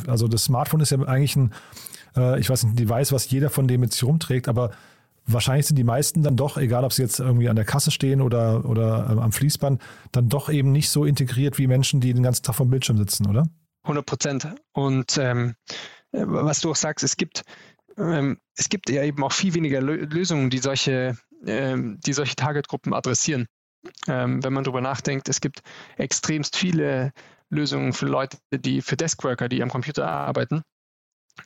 also 0.07 0.29
das 0.29 0.45
Smartphone 0.45 0.81
ist 0.81 0.91
ja 0.91 1.01
eigentlich 1.01 1.37
ein, 1.37 1.53
äh, 2.17 2.39
ich 2.39 2.51
weiß 2.51 2.65
nicht, 2.65 2.75
ein 2.75 2.77
Device, 2.77 3.13
was 3.13 3.31
jeder 3.31 3.51
von 3.51 3.67
dem 3.69 3.89
sich 3.89 4.05
rumträgt, 4.05 4.49
aber 4.49 4.71
wahrscheinlich 5.27 5.67
sind 5.67 5.77
die 5.77 5.85
meisten 5.85 6.23
dann 6.23 6.37
doch, 6.37 6.57
egal 6.57 6.85
ob 6.85 6.93
sie 6.93 7.03
jetzt 7.03 7.21
irgendwie 7.21 7.49
an 7.49 7.57
der 7.57 7.65
Kasse 7.65 7.91
stehen 7.91 8.21
oder, 8.21 8.65
oder 8.65 9.09
ähm, 9.11 9.19
am 9.19 9.33
Fließband, 9.33 9.81
dann 10.13 10.29
doch 10.29 10.49
eben 10.49 10.73
nicht 10.73 10.91
so 10.91 11.05
integriert 11.05 11.59
wie 11.59 11.67
Menschen, 11.67 12.01
die 12.01 12.13
den 12.13 12.23
ganzen 12.23 12.43
Tag 12.43 12.57
vom 12.57 12.71
Bildschirm 12.71 12.97
sitzen, 12.97 13.29
oder? 13.29 13.49
100 13.83 14.07
Prozent. 14.07 14.55
Und 14.73 15.19
ähm, 15.19 15.55
äh, 16.13 16.25
was 16.27 16.61
du 16.61 16.71
auch 16.71 16.77
sagst, 16.77 17.05
es 17.05 17.17
gibt, 17.17 17.43
ähm, 17.97 18.39
es 18.57 18.69
gibt 18.69 18.91
ja 18.91 19.03
eben 19.03 19.23
auch 19.23 19.33
viel 19.33 19.55
weniger 19.55 19.81
Lösungen, 19.81 20.51
die 20.51 20.59
solche, 20.59 21.17
ähm, 21.47 21.99
die 22.05 22.13
solche 22.13 22.37
Targetgruppen 22.37 22.95
adressieren. 22.95 23.47
Ähm, 24.07 24.45
wenn 24.45 24.53
man 24.53 24.65
darüber 24.65 24.81
nachdenkt, 24.81 25.29
es 25.29 25.41
gibt 25.41 25.63
extremst 25.97 26.57
viele 26.57 27.13
Lösungen 27.51 27.93
für 27.93 28.07
Leute, 28.07 28.39
die 28.53 28.81
für 28.81 28.97
Deskworker, 28.97 29.49
die 29.49 29.63
am 29.63 29.69
Computer 29.69 30.09
arbeiten 30.09 30.63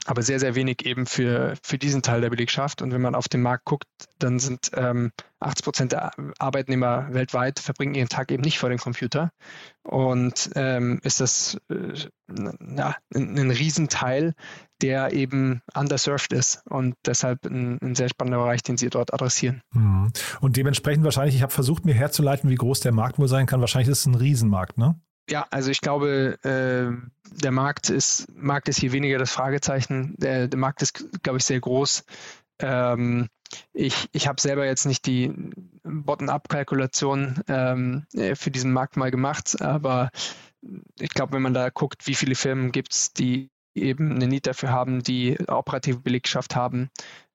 aber 0.04 0.22
sehr, 0.22 0.40
sehr 0.40 0.54
wenig 0.54 0.84
eben 0.84 1.06
für, 1.06 1.54
für 1.62 1.78
diesen 1.78 2.02
Teil 2.02 2.20
der 2.20 2.30
Belegschaft. 2.30 2.82
Und 2.82 2.92
wenn 2.92 3.00
man 3.00 3.14
auf 3.14 3.28
den 3.28 3.42
Markt 3.42 3.64
guckt, 3.64 3.86
dann 4.18 4.38
sind 4.38 4.70
ähm, 4.74 5.12
80 5.40 5.64
Prozent 5.64 5.92
der 5.92 6.12
Arbeitnehmer 6.38 7.08
weltweit 7.12 7.58
verbringen 7.58 7.94
ihren 7.94 8.08
Tag 8.08 8.30
eben 8.30 8.42
nicht 8.42 8.58
vor 8.58 8.68
dem 8.68 8.78
Computer. 8.78 9.30
Und 9.82 10.50
ähm, 10.54 11.00
ist 11.02 11.20
das 11.20 11.58
äh, 11.68 12.08
ja, 12.76 12.96
ein, 13.14 13.38
ein 13.38 13.50
Riesenteil, 13.50 14.34
der 14.82 15.12
eben 15.12 15.62
underserved 15.74 16.32
ist 16.32 16.62
und 16.68 16.94
deshalb 17.04 17.46
ein, 17.46 17.78
ein, 17.80 17.94
sehr 17.94 18.08
spannender 18.08 18.38
Bereich, 18.38 18.62
den 18.62 18.76
Sie 18.76 18.90
dort 18.90 19.14
adressieren. 19.14 19.62
Mhm. 19.72 20.12
Und 20.40 20.56
dementsprechend 20.56 21.04
wahrscheinlich, 21.04 21.36
ich 21.36 21.42
habe 21.42 21.52
versucht, 21.52 21.84
mir 21.84 21.94
herzuleiten, 21.94 22.50
wie 22.50 22.56
groß 22.56 22.80
der 22.80 22.92
Markt 22.92 23.18
wohl 23.18 23.28
sein 23.28 23.46
kann. 23.46 23.60
Wahrscheinlich 23.60 23.88
ist 23.88 24.00
es 24.00 24.06
ein 24.06 24.14
Riesenmarkt, 24.14 24.78
ne? 24.78 25.00
Ja, 25.28 25.46
also 25.50 25.70
ich 25.70 25.80
glaube, 25.80 26.38
äh, 26.44 27.40
der 27.42 27.50
Markt 27.50 27.90
ist, 27.90 28.28
Markt 28.36 28.68
ist 28.68 28.78
hier 28.78 28.92
weniger 28.92 29.18
das 29.18 29.32
Fragezeichen. 29.32 30.14
Der, 30.18 30.46
der 30.46 30.58
Markt 30.58 30.82
ist, 30.82 31.22
glaube 31.22 31.38
ich, 31.38 31.44
sehr 31.44 31.60
groß. 31.60 32.04
Ähm, 32.60 33.28
ich 33.72 34.08
ich 34.12 34.28
habe 34.28 34.40
selber 34.40 34.66
jetzt 34.66 34.86
nicht 34.86 35.06
die 35.06 35.32
Bottom-up-Kalkulation 35.82 37.42
ähm, 37.48 38.06
für 38.34 38.50
diesen 38.50 38.72
Markt 38.72 38.96
mal 38.96 39.10
gemacht, 39.10 39.60
aber 39.60 40.10
ich 40.98 41.10
glaube, 41.10 41.34
wenn 41.34 41.42
man 41.42 41.54
da 41.54 41.70
guckt, 41.70 42.06
wie 42.06 42.14
viele 42.14 42.34
Firmen 42.34 42.72
gibt 42.72 42.92
es, 42.92 43.12
die 43.12 43.50
eben 43.74 44.12
eine 44.12 44.26
Need 44.26 44.46
dafür 44.46 44.70
haben, 44.70 45.02
die 45.02 45.38
operative 45.48 46.00
Belegschaft 46.00 46.56
haben, 46.56 46.90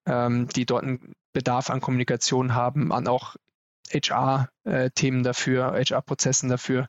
ähm, 0.05 0.47
die 0.49 0.65
dort 0.65 0.83
einen 0.83 1.13
Bedarf 1.33 1.69
an 1.69 1.81
Kommunikation 1.81 2.55
haben, 2.55 2.91
an 2.91 3.07
auch 3.07 3.35
HR-Themen 3.93 5.21
äh, 5.21 5.23
dafür, 5.23 5.73
HR-Prozessen 5.73 6.49
dafür, 6.49 6.87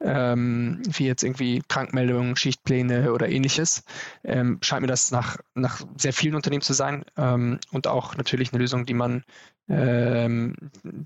ähm, 0.00 0.82
wie 0.86 1.06
jetzt 1.06 1.22
irgendwie 1.22 1.62
Krankmeldungen, 1.68 2.36
Schichtpläne 2.36 3.12
oder 3.12 3.28
ähnliches, 3.28 3.84
ähm, 4.24 4.58
scheint 4.62 4.82
mir 4.82 4.88
das 4.88 5.10
nach, 5.10 5.38
nach 5.54 5.82
sehr 5.96 6.12
vielen 6.12 6.34
Unternehmen 6.34 6.62
zu 6.62 6.74
sein 6.74 7.04
ähm, 7.16 7.58
und 7.72 7.86
auch 7.86 8.16
natürlich 8.16 8.52
eine 8.52 8.60
Lösung, 8.60 8.86
die 8.86 8.94
man, 8.94 9.24
ähm, 9.68 10.54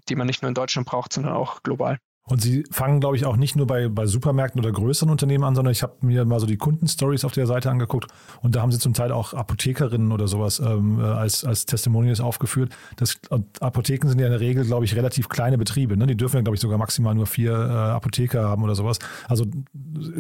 die 0.09 0.16
man 0.16 0.26
nicht 0.26 0.42
nur 0.42 0.48
in 0.48 0.55
Deutschland 0.55 0.88
braucht, 0.88 1.12
sondern 1.12 1.35
auch 1.35 1.62
global. 1.62 1.98
Und 2.24 2.40
Sie 2.40 2.64
fangen, 2.70 3.00
glaube 3.00 3.16
ich, 3.16 3.24
auch 3.24 3.37
nicht 3.37 3.56
nur 3.56 3.66
bei, 3.66 3.88
bei 3.88 4.06
Supermärkten 4.06 4.61
oder 4.61 4.70
größeren 4.70 5.11
Unternehmen 5.11 5.42
an, 5.42 5.54
sondern 5.54 5.72
ich 5.72 5.83
habe 5.83 5.94
mir 6.00 6.24
mal 6.24 6.38
so 6.38 6.46
die 6.46 6.56
Kundenstories 6.56 7.24
auf 7.24 7.33
der 7.33 7.46
Seite 7.46 7.70
angeguckt 7.70 8.06
und 8.42 8.54
da 8.54 8.62
haben 8.62 8.70
Sie 8.70 8.78
zum 8.78 8.94
Teil 8.94 9.11
auch 9.11 9.35
Apothekerinnen 9.35 10.12
oder 10.12 10.28
sowas 10.28 10.61
ähm, 10.61 11.00
äh, 11.00 11.02
als, 11.02 11.44
als 11.44 11.66
Testimonials 11.66 12.20
aufgeführt. 12.20 12.72
Das, 12.96 13.18
Apotheken 13.61 14.09
sind 14.09 14.20
ja 14.20 14.26
in 14.26 14.33
der 14.33 14.40
Regel, 14.40 14.64
glaube 14.64 14.85
ich, 14.85 14.94
relativ 14.94 15.28
kleine 15.28 15.59
Betriebe. 15.59 15.96
Ne? 15.96 16.06
Die 16.06 16.16
dürfen 16.16 16.37
ja, 16.37 16.42
glaube 16.42 16.54
ich, 16.54 16.61
sogar 16.61 16.78
maximal 16.78 17.14
nur 17.14 17.26
vier 17.26 17.52
äh, 17.52 17.72
Apotheker 17.72 18.48
haben 18.48 18.62
oder 18.62 18.74
sowas. 18.74 18.98
Also, 19.26 19.46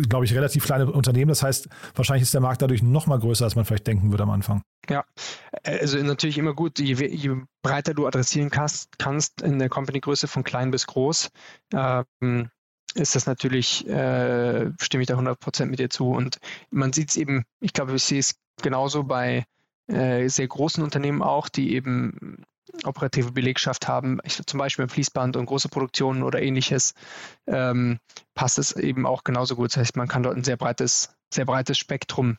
glaube 0.08 0.24
ich, 0.24 0.34
relativ 0.34 0.64
kleine 0.64 0.90
Unternehmen. 0.90 1.28
Das 1.28 1.42
heißt, 1.42 1.68
wahrscheinlich 1.94 2.22
ist 2.22 2.34
der 2.34 2.40
Markt 2.40 2.62
dadurch 2.62 2.82
noch 2.82 3.06
mal 3.06 3.18
größer, 3.18 3.44
als 3.44 3.54
man 3.54 3.64
vielleicht 3.64 3.86
denken 3.86 4.10
würde 4.10 4.24
am 4.24 4.30
Anfang. 4.30 4.62
Ja, 4.88 5.04
also 5.62 5.98
natürlich 5.98 6.38
immer 6.38 6.54
gut, 6.54 6.78
je, 6.78 6.94
je 6.94 7.36
breiter 7.62 7.94
du 7.94 8.06
adressieren 8.06 8.50
kannst, 8.50 8.98
kannst 8.98 9.42
in 9.42 9.58
der 9.58 9.68
Company-Größe 9.68 10.26
von 10.26 10.42
klein 10.42 10.70
bis 10.70 10.86
groß, 10.86 11.30
ähm, 12.20 12.50
ist 12.94 13.14
das 13.14 13.26
natürlich, 13.26 13.86
äh, 13.86 14.70
stimme 14.80 15.02
ich 15.02 15.06
da 15.06 15.16
100% 15.16 15.66
mit 15.66 15.78
dir 15.78 15.90
zu. 15.90 16.10
Und 16.10 16.38
man 16.70 16.92
sieht 16.92 17.10
es 17.10 17.16
eben, 17.16 17.44
ich 17.60 17.72
glaube, 17.72 17.94
ich 17.94 18.02
sehe 18.02 18.18
es 18.18 18.34
genauso 18.62 19.04
bei 19.04 19.44
äh, 19.86 20.28
sehr 20.28 20.48
großen 20.48 20.82
Unternehmen 20.82 21.22
auch, 21.22 21.48
die 21.48 21.74
eben 21.74 22.44
operative 22.84 23.32
Belegschaft 23.32 23.88
haben, 23.88 24.20
ich, 24.24 24.40
zum 24.46 24.58
Beispiel 24.58 24.84
im 24.84 24.88
Fließband 24.88 25.36
und 25.36 25.46
große 25.46 25.68
Produktionen 25.68 26.22
oder 26.22 26.40
ähnliches, 26.40 26.94
ähm, 27.46 27.98
passt 28.34 28.58
es 28.58 28.76
eben 28.76 29.06
auch 29.06 29.24
genauso 29.24 29.56
gut. 29.56 29.72
Das 29.72 29.78
heißt, 29.78 29.96
man 29.96 30.08
kann 30.08 30.22
dort 30.22 30.36
ein 30.36 30.44
sehr 30.44 30.56
breites 30.56 31.12
sehr 31.32 31.44
breites 31.44 31.78
Spektrum, 31.78 32.36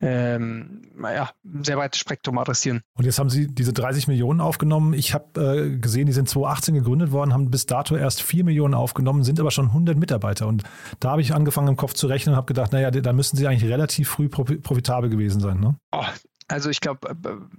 ähm, 0.00 0.82
naja, 0.96 1.30
sehr 1.62 1.76
breites 1.76 2.00
Spektrum 2.00 2.38
adressieren. 2.38 2.82
Und 2.96 3.04
jetzt 3.04 3.18
haben 3.18 3.30
Sie 3.30 3.46
diese 3.46 3.72
30 3.72 4.08
Millionen 4.08 4.40
aufgenommen. 4.40 4.94
Ich 4.94 5.14
habe 5.14 5.40
äh, 5.40 5.78
gesehen, 5.78 6.06
die 6.06 6.12
sind 6.12 6.28
2018 6.28 6.74
gegründet 6.74 7.12
worden, 7.12 7.32
haben 7.32 7.50
bis 7.50 7.66
dato 7.66 7.96
erst 7.96 8.22
4 8.22 8.44
Millionen 8.44 8.74
aufgenommen, 8.74 9.24
sind 9.24 9.40
aber 9.40 9.50
schon 9.50 9.66
100 9.66 9.96
Mitarbeiter. 9.96 10.46
Und 10.46 10.64
da 11.00 11.12
habe 11.12 11.22
ich 11.22 11.34
angefangen 11.34 11.68
im 11.68 11.76
Kopf 11.76 11.94
zu 11.94 12.06
rechnen 12.06 12.34
und 12.34 12.36
habe 12.36 12.46
gedacht, 12.46 12.72
naja, 12.72 12.90
da 12.90 13.12
müssen 13.12 13.36
Sie 13.36 13.46
eigentlich 13.46 13.70
relativ 13.70 14.08
früh 14.08 14.28
profitabel 14.28 15.10
gewesen 15.10 15.40
sein. 15.40 15.60
Ne? 15.60 15.76
Oh, 15.92 16.04
also 16.48 16.68
ich 16.68 16.80
glaube, 16.80 17.08
äh, 17.08 17.14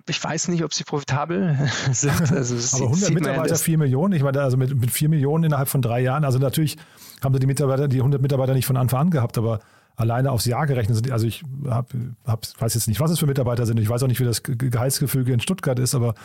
ich 0.08 0.24
weiß 0.24 0.50
nicht, 0.50 0.64
ob 0.64 0.74
sie 0.74 0.84
profitabel 0.84 1.58
sind. 1.92 2.16
Also 2.32 2.56
aber 2.78 2.92
100 2.92 3.12
Mitarbeiter, 3.12 3.56
4 3.56 3.78
Millionen. 3.78 4.14
Ich 4.14 4.24
meine, 4.24 4.42
also 4.42 4.58
mit, 4.58 4.76
mit 4.76 4.92
4 4.92 5.10
Millionen 5.10 5.46
innerhalb 5.46 5.70
von 5.70 5.82
drei 5.82 6.02
Jahren. 6.02 6.24
Also 6.24 6.40
natürlich 6.40 6.78
haben 7.24 7.34
sie 7.34 7.40
die 7.40 7.48
Mitarbeiter, 7.48 7.88
die 7.88 7.98
100 7.98 8.22
Mitarbeiter 8.22 8.54
nicht 8.54 8.66
von 8.66 8.78
Anfang 8.78 9.02
an 9.02 9.10
gehabt, 9.10 9.38
aber 9.38 9.60
alleine 9.95 10.31
aufs 10.31 10.45
Jahr 10.45 10.67
gerechnet 10.67 10.97
sind. 10.97 11.12
Also 11.12 11.27
ich 11.27 11.43
hab, 11.65 11.93
hab, 12.25 12.45
weiß 12.60 12.73
jetzt 12.73 12.88
nicht, 12.88 12.99
was 12.99 13.12
es 13.12 13.19
für 13.19 13.27
Mitarbeiter 13.27 13.65
sind. 13.65 13.79
Ich 13.79 13.89
weiß 13.89 14.03
auch 14.03 14.08
nicht, 14.08 14.19
wie 14.19 14.25
das 14.25 14.43
Gehaltsgefüge 14.43 15.34
in 15.34 15.39
Stuttgart 15.39 15.79
ist, 15.79 15.95
aber 15.95 16.15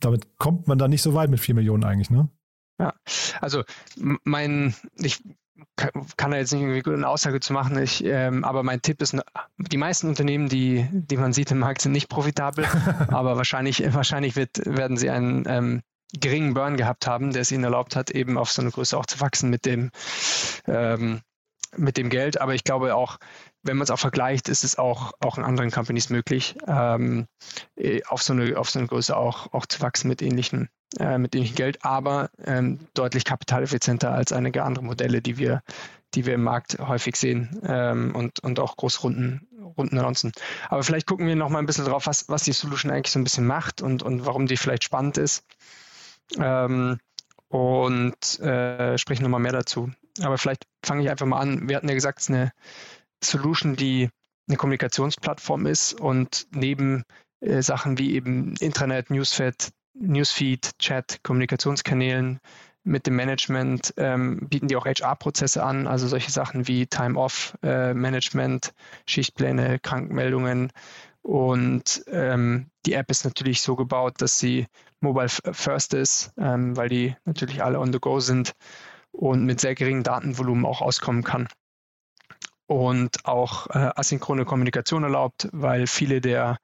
damit 0.00 0.38
kommt 0.38 0.66
man 0.68 0.78
dann 0.78 0.90
nicht 0.90 1.02
so 1.02 1.14
weit 1.14 1.30
mit 1.30 1.40
vier 1.40 1.54
Millionen 1.54 1.84
eigentlich, 1.84 2.10
ne? 2.10 2.28
Ja, 2.78 2.94
also 3.40 3.62
mein, 4.24 4.74
ich 4.96 5.22
kann 6.16 6.30
da 6.30 6.36
jetzt 6.36 6.52
nicht 6.52 6.62
irgendwie 6.62 6.90
eine 6.90 7.08
Aussage 7.08 7.40
zu 7.40 7.52
machen, 7.52 7.78
ich, 7.78 8.04
ähm, 8.04 8.44
aber 8.44 8.62
mein 8.62 8.82
Tipp 8.82 9.00
ist, 9.02 9.16
die 9.58 9.76
meisten 9.76 10.08
Unternehmen, 10.08 10.48
die, 10.48 10.88
die 10.90 11.16
man 11.16 11.32
sieht 11.32 11.50
im 11.50 11.58
Markt, 11.58 11.82
sind 11.82 11.92
nicht 11.92 12.08
profitabel, 12.08 12.66
aber 13.08 13.36
wahrscheinlich, 13.36 13.82
wahrscheinlich 13.94 14.36
wird, 14.36 14.64
werden 14.66 14.96
sie 14.96 15.10
einen 15.10 15.44
ähm, 15.46 15.82
geringen 16.18 16.54
Burn 16.54 16.76
gehabt 16.76 17.06
haben, 17.06 17.32
der 17.32 17.42
es 17.42 17.52
ihnen 17.52 17.64
erlaubt 17.64 17.96
hat, 17.96 18.10
eben 18.10 18.36
auf 18.38 18.50
so 18.50 18.62
eine 18.62 18.70
Größe 18.70 18.96
auch 18.96 19.06
zu 19.06 19.20
wachsen 19.20 19.50
mit 19.50 19.64
dem, 19.64 19.90
ähm, 20.66 21.20
mit 21.76 21.96
dem 21.96 22.10
Geld. 22.10 22.40
Aber 22.40 22.54
ich 22.54 22.64
glaube 22.64 22.94
auch, 22.94 23.18
wenn 23.62 23.76
man 23.76 23.84
es 23.84 23.90
auch 23.90 23.98
vergleicht, 23.98 24.48
ist 24.48 24.64
es 24.64 24.78
auch, 24.78 25.12
auch 25.20 25.38
in 25.38 25.44
anderen 25.44 25.70
Companies 25.70 26.10
möglich, 26.10 26.56
ähm, 26.66 27.26
äh, 27.76 28.02
auf, 28.04 28.22
so 28.22 28.32
eine, 28.32 28.58
auf 28.58 28.70
so 28.70 28.78
eine 28.78 28.88
Größe 28.88 29.16
auch, 29.16 29.52
auch 29.52 29.66
zu 29.66 29.80
wachsen 29.80 30.08
mit 30.08 30.22
ähnlichem, 30.22 30.68
äh, 30.98 31.18
mit 31.18 31.34
ähnlichem 31.34 31.56
Geld, 31.56 31.84
aber 31.84 32.30
ähm, 32.44 32.80
deutlich 32.94 33.24
kapitaleffizienter 33.24 34.12
als 34.12 34.32
einige 34.32 34.64
andere 34.64 34.84
Modelle, 34.84 35.22
die 35.22 35.38
wir, 35.38 35.62
die 36.14 36.26
wir 36.26 36.34
im 36.34 36.42
Markt 36.42 36.78
häufig 36.78 37.16
sehen 37.16 37.60
ähm, 37.64 38.14
und, 38.14 38.40
und 38.40 38.58
auch 38.58 38.76
Großrunden 38.76 39.48
Runden 39.76 39.98
announcen. 39.98 40.32
Aber 40.68 40.82
vielleicht 40.82 41.06
gucken 41.06 41.26
wir 41.26 41.36
noch 41.36 41.48
mal 41.48 41.58
ein 41.58 41.66
bisschen 41.66 41.84
drauf, 41.84 42.06
was, 42.06 42.28
was 42.28 42.44
die 42.44 42.52
Solution 42.52 42.90
eigentlich 42.90 43.12
so 43.12 43.18
ein 43.18 43.24
bisschen 43.24 43.46
macht 43.46 43.82
und, 43.82 44.02
und 44.02 44.26
warum 44.26 44.46
die 44.46 44.56
vielleicht 44.56 44.84
spannend 44.84 45.18
ist. 45.18 45.44
Ähm, 46.38 46.98
und 47.48 48.40
äh, 48.40 48.96
sprechen 48.96 49.22
nochmal 49.22 49.40
mehr 49.40 49.52
dazu. 49.52 49.90
Aber 50.20 50.38
vielleicht 50.38 50.64
fange 50.84 51.02
ich 51.02 51.10
einfach 51.10 51.26
mal 51.26 51.40
an. 51.40 51.68
Wir 51.68 51.76
hatten 51.76 51.88
ja 51.88 51.94
gesagt, 51.94 52.20
es 52.20 52.28
ist 52.28 52.34
eine, 52.34 52.52
Solution, 53.24 53.76
die 53.76 54.08
eine 54.48 54.56
Kommunikationsplattform 54.56 55.66
ist 55.66 55.94
und 55.94 56.46
neben 56.50 57.04
äh, 57.40 57.62
Sachen 57.62 57.98
wie 57.98 58.14
eben 58.14 58.54
Intranet, 58.56 59.10
Newsfeed, 59.10 59.70
Newsfeed, 59.94 60.78
Chat, 60.78 61.20
Kommunikationskanälen 61.22 62.40
mit 62.84 63.06
dem 63.06 63.14
Management 63.14 63.94
ähm, 63.96 64.48
bieten 64.48 64.66
die 64.66 64.76
auch 64.76 64.86
HR-Prozesse 64.86 65.62
an, 65.62 65.86
also 65.86 66.08
solche 66.08 66.32
Sachen 66.32 66.66
wie 66.66 66.86
Time-Off-Management, 66.86 68.68
äh, 68.68 68.70
Schichtpläne, 69.06 69.78
Krankmeldungen. 69.78 70.72
Und 71.22 72.02
ähm, 72.08 72.66
die 72.84 72.94
App 72.94 73.08
ist 73.12 73.24
natürlich 73.24 73.60
so 73.60 73.76
gebaut, 73.76 74.14
dass 74.18 74.40
sie 74.40 74.66
mobile 75.00 75.28
first 75.28 75.94
ist, 75.94 76.32
ähm, 76.36 76.76
weil 76.76 76.88
die 76.88 77.14
natürlich 77.24 77.62
alle 77.62 77.78
on 77.78 77.92
the 77.92 78.00
go 78.00 78.18
sind 78.18 78.54
und 79.12 79.44
mit 79.44 79.60
sehr 79.60 79.74
geringem 79.74 80.02
Datenvolumen 80.02 80.66
auch 80.66 80.80
auskommen 80.82 81.22
kann. 81.22 81.48
Und 82.66 83.26
auch 83.26 83.68
äh, 83.68 83.90
asynchrone 83.94 84.44
Kommunikation 84.44 85.02
erlaubt, 85.02 85.48
weil 85.52 85.86
viele 85.86 86.20
der 86.20 86.58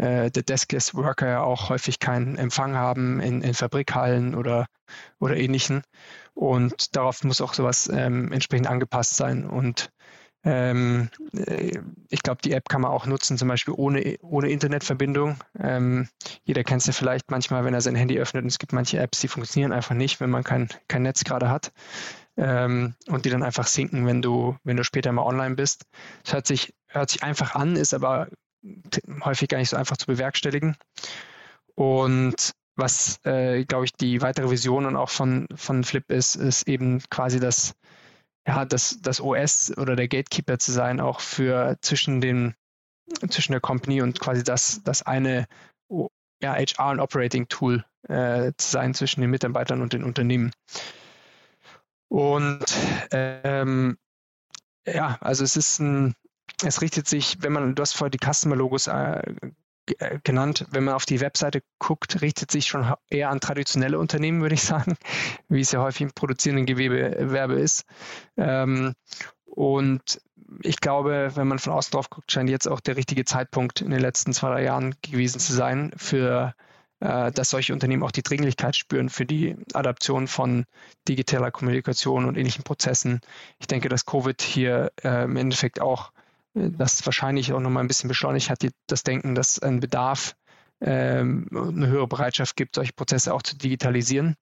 äh, 0.00 0.30
der 0.30 0.42
Deskless 0.42 0.94
Worker 0.94 1.28
ja 1.28 1.42
auch 1.42 1.68
häufig 1.68 1.98
keinen 1.98 2.36
Empfang 2.36 2.74
haben 2.74 3.20
in, 3.20 3.42
in 3.42 3.52
Fabrikhallen 3.52 4.34
oder, 4.34 4.66
oder 5.18 5.36
ähnlichen. 5.36 5.82
Und 6.32 6.96
darauf 6.96 7.22
muss 7.22 7.42
auch 7.42 7.52
sowas 7.52 7.90
ähm, 7.92 8.32
entsprechend 8.32 8.66
angepasst 8.66 9.16
sein. 9.16 9.44
Und 9.44 9.90
ähm, 10.42 11.10
äh, 11.34 11.78
ich 12.08 12.22
glaube, 12.22 12.40
die 12.42 12.52
App 12.52 12.68
kann 12.68 12.80
man 12.80 12.90
auch 12.90 13.06
nutzen, 13.06 13.36
zum 13.36 13.48
Beispiel 13.48 13.74
ohne, 13.76 14.16
ohne 14.22 14.48
Internetverbindung. 14.48 15.36
Ähm, 15.58 16.08
jeder 16.44 16.64
kennt 16.64 16.80
es 16.80 16.86
ja 16.86 16.92
vielleicht 16.92 17.30
manchmal, 17.30 17.64
wenn 17.64 17.74
er 17.74 17.80
sein 17.80 17.94
Handy 17.94 18.18
öffnet 18.18 18.42
und 18.44 18.48
es 18.48 18.58
gibt 18.58 18.72
manche 18.72 18.98
Apps, 18.98 19.20
die 19.20 19.28
funktionieren 19.28 19.72
einfach 19.72 19.94
nicht, 19.94 20.20
wenn 20.20 20.30
man 20.30 20.44
kein, 20.44 20.68
kein 20.88 21.02
Netz 21.02 21.24
gerade 21.24 21.50
hat. 21.50 21.72
Ähm, 22.36 22.94
und 23.08 23.24
die 23.26 23.30
dann 23.30 23.42
einfach 23.42 23.66
sinken, 23.66 24.06
wenn 24.06 24.22
du, 24.22 24.56
wenn 24.64 24.76
du 24.76 24.84
später 24.84 25.12
mal 25.12 25.24
online 25.24 25.56
bist. 25.56 25.84
Das 26.24 26.32
hört 26.32 26.46
sich, 26.46 26.74
hört 26.86 27.10
sich 27.10 27.22
einfach 27.22 27.54
an, 27.54 27.76
ist 27.76 27.92
aber 27.92 28.28
häufig 29.24 29.48
gar 29.48 29.58
nicht 29.58 29.70
so 29.70 29.76
einfach 29.76 29.96
zu 29.96 30.06
bewerkstelligen. 30.06 30.76
Und 31.74 32.52
was, 32.76 33.20
äh, 33.24 33.64
glaube 33.64 33.84
ich, 33.84 33.92
die 33.92 34.22
weitere 34.22 34.50
Vision 34.50 34.86
und 34.86 34.96
auch 34.96 35.10
von, 35.10 35.46
von 35.54 35.84
Flip 35.84 36.04
ist, 36.10 36.34
ist 36.34 36.66
eben 36.66 37.02
quasi 37.10 37.40
das, 37.40 37.74
ja, 38.50 38.64
das, 38.64 38.98
das 39.00 39.20
OS 39.20 39.76
oder 39.76 39.94
der 39.94 40.08
Gatekeeper 40.08 40.58
zu 40.58 40.72
sein, 40.72 41.00
auch 41.00 41.20
für 41.20 41.78
zwischen 41.82 42.20
den, 42.20 42.54
zwischen 43.28 43.52
der 43.52 43.60
Company 43.60 44.02
und 44.02 44.18
quasi 44.18 44.42
das, 44.42 44.82
das 44.82 45.02
eine 45.02 45.46
ja, 46.42 46.54
HR 46.54 46.90
und 46.90 47.00
Operating 47.00 47.46
Tool 47.46 47.84
äh, 48.08 48.52
zu 48.56 48.70
sein 48.70 48.94
zwischen 48.94 49.20
den 49.20 49.30
Mitarbeitern 49.30 49.82
und 49.82 49.92
den 49.92 50.02
Unternehmen. 50.02 50.50
Und 52.08 52.64
ähm, 53.12 53.98
ja, 54.84 55.16
also 55.20 55.44
es 55.44 55.56
ist 55.56 55.78
ein, 55.78 56.16
es 56.64 56.82
richtet 56.82 57.06
sich, 57.06 57.40
wenn 57.42 57.52
man, 57.52 57.76
du 57.76 57.82
hast 57.82 57.92
vorher 57.92 58.10
die 58.10 58.18
Customer-Logos 58.18 58.88
äh, 58.88 59.22
genannt, 60.24 60.66
wenn 60.70 60.84
man 60.84 60.94
auf 60.94 61.06
die 61.06 61.20
Webseite 61.20 61.62
guckt, 61.78 62.22
richtet 62.22 62.50
sich 62.50 62.66
schon 62.66 62.92
eher 63.08 63.30
an 63.30 63.40
traditionelle 63.40 63.98
Unternehmen, 63.98 64.42
würde 64.42 64.54
ich 64.54 64.62
sagen, 64.64 64.96
wie 65.48 65.60
es 65.60 65.72
ja 65.72 65.80
häufig 65.80 66.02
im 66.02 66.12
produzierenden 66.12 66.66
Gewerbe 66.66 67.54
ist. 67.54 67.84
Ähm, 68.36 68.94
und 69.44 70.20
ich 70.62 70.80
glaube, 70.80 71.32
wenn 71.34 71.48
man 71.48 71.58
von 71.58 71.72
außen 71.72 71.92
drauf 71.92 72.10
guckt, 72.10 72.30
scheint 72.32 72.50
jetzt 72.50 72.68
auch 72.68 72.80
der 72.80 72.96
richtige 72.96 73.24
Zeitpunkt 73.24 73.80
in 73.80 73.90
den 73.90 74.00
letzten 74.00 74.32
zwei, 74.32 74.48
drei 74.50 74.64
Jahren 74.64 74.94
gewesen 75.02 75.38
zu 75.38 75.52
sein, 75.52 75.92
für 75.96 76.54
äh, 77.00 77.32
dass 77.32 77.50
solche 77.50 77.72
Unternehmen 77.72 78.02
auch 78.02 78.10
die 78.10 78.22
Dringlichkeit 78.22 78.76
spüren 78.76 79.08
für 79.08 79.24
die 79.24 79.56
Adaption 79.72 80.28
von 80.28 80.64
digitaler 81.08 81.50
Kommunikation 81.50 82.26
und 82.26 82.36
ähnlichen 82.36 82.62
Prozessen. 82.62 83.20
Ich 83.58 83.66
denke, 83.66 83.88
dass 83.88 84.04
Covid 84.04 84.40
hier 84.40 84.92
äh, 85.02 85.24
im 85.24 85.36
Endeffekt 85.36 85.80
auch 85.80 86.12
das 86.70 87.04
wahrscheinlich 87.06 87.52
auch 87.52 87.60
nochmal 87.60 87.84
ein 87.84 87.88
bisschen 87.88 88.08
beschleunigt 88.08 88.50
hat, 88.50 88.62
die, 88.62 88.70
das 88.86 89.02
Denken, 89.02 89.34
dass 89.34 89.58
ein 89.58 89.80
Bedarf, 89.80 90.34
ähm, 90.80 91.48
eine 91.52 91.86
höhere 91.88 92.08
Bereitschaft 92.08 92.56
gibt, 92.56 92.74
solche 92.74 92.92
Prozesse 92.92 93.34
auch 93.34 93.42
zu 93.42 93.56
digitalisieren. 93.56 94.36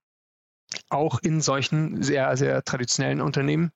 Auch 0.91 1.19
in 1.21 1.41
solchen 1.41 2.03
sehr, 2.03 2.37
sehr 2.37 2.63
traditionellen 2.63 3.21
Unternehmen. 3.21 3.71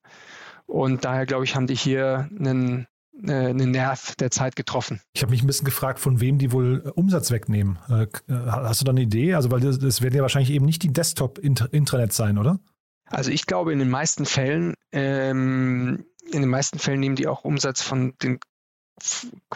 Und 0.67 1.05
daher, 1.05 1.27
glaube 1.27 1.45
ich, 1.45 1.57
haben 1.57 1.67
die 1.67 1.75
hier 1.75 2.29
einen, 2.39 2.87
äh, 3.27 3.33
einen 3.33 3.71
Nerv 3.71 4.15
der 4.17 4.31
Zeit 4.31 4.57
getroffen. 4.57 5.01
Ich 5.15 5.23
habe 5.23 5.31
mich 5.31 5.43
ein 5.43 5.47
bisschen 5.47 5.65
gefragt, 5.65 5.99
von 5.99 6.21
wem 6.21 6.39
die 6.39 6.53
wohl 6.53 6.93
Umsatz 6.95 7.31
wegnehmen. 7.31 7.79
Äh, 7.89 8.07
hast 8.29 8.81
du 8.81 8.85
da 8.85 8.91
eine 8.91 9.03
Idee? 9.03 9.35
Also, 9.35 9.51
weil 9.51 9.61
das, 9.61 9.79
das 9.79 10.03
werden 10.03 10.15
ja 10.15 10.23
wahrscheinlich 10.23 10.51
eben 10.51 10.67
nicht 10.67 10.83
die 10.83 10.93
Desktop-Intranet 10.93 12.13
sein, 12.13 12.39
oder? 12.39 12.61
Also 13.07 13.31
ich 13.31 13.47
glaube, 13.47 13.73
in 13.73 13.79
den 13.79 13.91
meisten 13.91 14.25
Fällen 14.25 14.75
ähm, 14.91 16.07
in 16.33 16.41
den 16.43 16.51
meisten 16.51 16.79
Fällen 16.79 17.01
nehmen 17.01 17.17
die 17.17 17.27
auch 17.27 17.45
Umsatz 17.45 17.83
von 17.83 18.15
den 18.23 18.39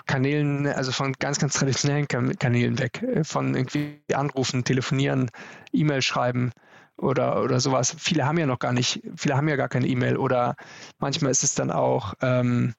Kanälen, 0.06 0.66
also 0.66 0.92
von 0.92 1.12
ganz, 1.18 1.38
ganz 1.38 1.54
traditionellen 1.54 2.08
Kanälen 2.08 2.78
weg, 2.78 3.02
äh, 3.02 3.24
von 3.24 3.54
irgendwie 3.54 4.00
Anrufen, 4.12 4.64
Telefonieren, 4.64 5.30
E-Mail 5.72 6.02
schreiben 6.02 6.52
oder, 6.96 7.42
oder 7.42 7.60
sowas. 7.60 7.94
Viele 7.98 8.26
haben 8.26 8.38
ja 8.38 8.46
noch 8.46 8.58
gar 8.58 8.72
nicht, 8.72 9.02
viele 9.14 9.36
haben 9.36 9.48
ja 9.48 9.56
gar 9.56 9.68
keine 9.68 9.86
E-Mail 9.86 10.16
oder 10.16 10.56
manchmal 10.98 11.30
ist 11.30 11.44
es 11.44 11.54
dann 11.54 11.70
auch, 11.70 12.14
ähm, 12.22 12.74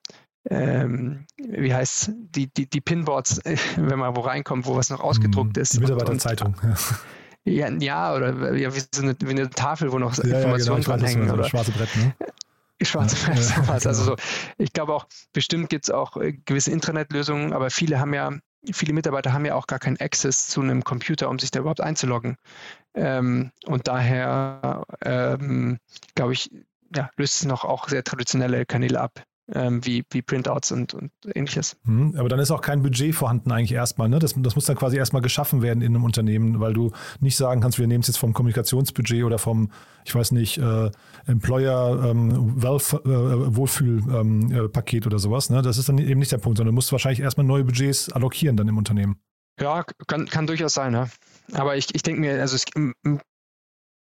ähm, 0.49 1.25
wie 1.37 1.73
heißt 1.73 2.11
die, 2.15 2.51
die, 2.51 2.69
die 2.69 2.81
Pinboards, 2.81 3.41
wenn 3.77 3.99
man 3.99 4.15
wo 4.15 4.21
reinkommt, 4.21 4.65
wo 4.65 4.75
was 4.75 4.89
noch 4.89 5.01
ausgedruckt 5.01 5.55
hm, 5.55 5.61
ist. 5.61 5.73
Die 5.73 5.79
Mitarbeiterzeitung. 5.79 6.55
Ja, 7.45 7.69
ja, 7.69 8.13
oder 8.13 8.55
ja, 8.55 8.75
wie, 8.75 8.81
so 8.93 9.01
eine, 9.01 9.15
wie 9.21 9.29
eine 9.29 9.49
Tafel, 9.49 9.93
wo 9.93 9.99
noch 9.99 10.17
ja, 10.17 10.23
Informationen 10.23 10.81
ja, 10.81 10.93
genau. 10.93 10.97
dranhängen. 10.97 11.29
So 11.29 11.43
schwarze 11.43 11.71
Brett, 11.71 11.95
ne? 11.95 12.13
Schwarze 12.81 13.15
Weiß, 13.27 13.49
ja, 13.49 13.55
genau. 13.61 13.73
Also 13.73 13.93
so, 13.93 14.15
ich 14.57 14.73
glaube 14.73 14.93
auch, 14.93 15.07
bestimmt 15.33 15.69
gibt 15.69 15.85
es 15.85 15.91
auch 15.91 16.17
äh, 16.17 16.33
gewisse 16.33 16.71
Intranet-Lösungen, 16.71 17.53
aber 17.53 17.69
viele 17.69 17.99
haben 17.99 18.13
ja, 18.13 18.31
viele 18.71 18.93
Mitarbeiter 18.93 19.33
haben 19.33 19.45
ja 19.45 19.55
auch 19.55 19.67
gar 19.67 19.79
keinen 19.79 19.99
Access 19.99 20.47
zu 20.47 20.61
einem 20.61 20.83
Computer, 20.83 21.29
um 21.29 21.39
sich 21.39 21.51
da 21.51 21.59
überhaupt 21.59 21.81
einzuloggen. 21.81 22.37
Ähm, 22.93 23.51
und 23.65 23.87
daher, 23.87 24.83
ähm, 25.03 25.79
glaube 26.15 26.33
ich, 26.33 26.51
ja, 26.95 27.09
löst 27.17 27.37
es 27.37 27.45
noch 27.45 27.65
auch 27.65 27.89
sehr 27.89 28.03
traditionelle 28.03 28.65
Kanäle 28.65 29.01
ab 29.01 29.23
ähm, 29.53 29.85
wie, 29.85 30.03
wie 30.11 30.21
Printouts 30.21 30.71
und, 30.71 30.93
und 30.93 31.11
ähnliches. 31.33 31.77
Mhm, 31.83 32.15
aber 32.17 32.29
dann 32.29 32.39
ist 32.39 32.51
auch 32.51 32.61
kein 32.61 32.81
Budget 32.81 33.15
vorhanden 33.15 33.51
eigentlich 33.51 33.71
erstmal. 33.71 34.09
Ne? 34.09 34.19
Das, 34.19 34.35
das 34.37 34.55
muss 34.55 34.65
dann 34.65 34.75
quasi 34.75 34.97
erstmal 34.97 35.21
geschaffen 35.21 35.61
werden 35.61 35.81
in 35.81 35.95
einem 35.95 36.03
Unternehmen, 36.03 36.59
weil 36.59 36.73
du 36.73 36.91
nicht 37.19 37.37
sagen 37.37 37.61
kannst, 37.61 37.79
wir 37.79 37.87
nehmen 37.87 38.01
es 38.01 38.07
jetzt 38.07 38.17
vom 38.17 38.33
Kommunikationsbudget 38.33 39.23
oder 39.23 39.39
vom, 39.39 39.71
ich 40.05 40.13
weiß 40.13 40.31
nicht, 40.31 40.57
äh, 40.57 40.91
Employer 41.25 42.09
ähm, 42.09 42.61
Wealth, 42.61 42.93
äh, 43.05 43.55
Wohlfühlpaket 43.55 44.93
ähm, 44.93 45.03
äh, 45.03 45.07
oder 45.07 45.19
sowas. 45.19 45.49
Ne? 45.49 45.61
Das 45.61 45.77
ist 45.77 45.87
dann 45.89 45.97
eben 45.97 46.19
nicht 46.19 46.31
der 46.31 46.39
Punkt, 46.39 46.57
sondern 46.57 46.73
du 46.73 46.75
musst 46.75 46.91
wahrscheinlich 46.91 47.21
erstmal 47.21 47.45
neue 47.45 47.63
Budgets 47.63 48.11
allokieren 48.11 48.57
dann 48.57 48.67
im 48.67 48.77
Unternehmen. 48.77 49.17
Ja, 49.59 49.83
kann, 50.07 50.27
kann 50.27 50.45
durchaus 50.45 50.73
sein. 50.73 50.93
Ja. 50.93 51.09
Aber 51.53 51.77
ich, 51.77 51.93
ich 51.95 52.03
denke 52.03 52.21
mir, 52.21 52.39
also 52.39 52.55
es, 52.55 52.65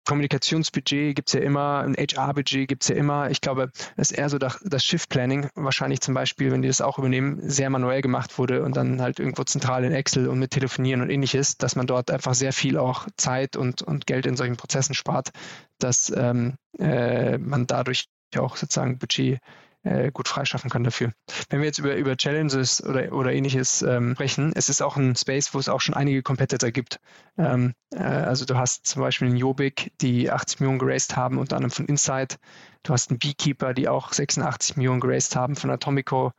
Kommunikationsbudget 0.08 1.15
gibt 1.15 1.30
es 1.30 1.34
ja 1.34 1.41
immer, 1.41 1.84
ein 1.84 1.93
HR-Budget 1.96 2.67
gibt 2.67 2.84
es 2.84 2.89
ja 2.89 2.96
immer. 2.96 3.30
Ich 3.30 3.41
glaube, 3.41 3.72
es 3.98 4.12
ist 4.12 4.17
eher 4.17 4.30
so 4.30 4.38
das, 4.38 4.60
das 4.63 4.84
Shift-Planning, 4.84 5.50
wahrscheinlich 5.56 6.00
zum 6.00 6.13
Beispiel, 6.13 6.52
wenn 6.52 6.62
die 6.62 6.70
das 6.70 6.82
auch 6.82 6.98
übernehmen, 6.98 7.39
sehr 7.41 7.70
manuell 7.70 8.02
gemacht 8.02 8.38
wurde 8.38 8.63
und 8.63 8.78
dann 8.78 9.02
halt 9.02 9.20
irgendwo 9.20 9.43
zentral 9.43 9.84
in 9.84 9.91
Excel 9.91 10.30
und 10.30 10.39
mit 10.39 10.52
Telefonieren 10.52 11.02
und 11.02 11.10
ähnliches, 11.10 11.58
dass 11.58 11.76
man 11.76 11.88
dort 11.88 12.10
einfach 12.10 12.34
sehr 12.34 12.54
viel 12.54 12.78
auch 12.78 13.06
Zeit 13.17 13.58
und, 13.58 13.82
und 13.82 14.08
Geld 14.08 14.26
in 14.26 14.38
solchen 14.38 14.56
Prozessen 14.56 14.96
spart, 14.96 15.32
dass 15.78 16.12
ähm, 16.15 16.56
äh, 16.80 17.38
man 17.38 17.67
dadurch 17.67 18.06
auch 18.38 18.56
sozusagen 18.56 19.00
Budget 19.00 19.39
äh, 19.88 20.12
gut 20.12 20.28
freischaffen 20.28 20.69
kann 20.69 20.84
dafür. 20.84 21.13
Wenn 21.50 21.60
wir 21.60 21.67
jetzt 21.67 21.80
über, 21.80 21.95
über 21.95 22.17
Challenges 22.17 22.84
oder, 22.84 23.12
oder 23.13 23.32
ähnliches 23.32 23.82
ähm, 23.82 24.13
sprechen, 24.13 24.52
es 24.56 24.69
ist 24.69 24.82
auch 24.82 24.97
ein 24.97 25.15
Space, 25.15 25.54
wo 25.54 25.60
es 25.60 25.69
auch 25.69 25.82
schon 25.82 25.95
einige 25.95 26.21
Competitor 26.21 26.71
gibt. 26.71 27.00
Ähm, 27.38 27.73
äh, 27.93 28.04
also 28.04 28.45
du 28.45 28.58
hast 28.58 28.86
zum 28.86 29.02
Beispiel 29.02 29.28
einen 29.28 29.38
Jobic, 29.38 29.91
die 30.02 30.30
80 30.30 30.60
Millionen 30.60 30.80
geraced 30.80 31.15
haben, 31.15 31.38
unter 31.38 31.56
anderem 31.56 31.71
von 31.71 31.86
Insight. 31.86 32.38
Du 32.84 32.93
hast 32.93 33.10
einen 33.10 33.19
Beekeeper, 33.19 33.73
die 33.73 33.88
auch 33.88 34.13
86 34.13 34.78
Millionen 34.78 35.00
geraced 35.00 35.36
haben 35.36 35.56
von 35.56 35.69
Atomico. 35.69 36.32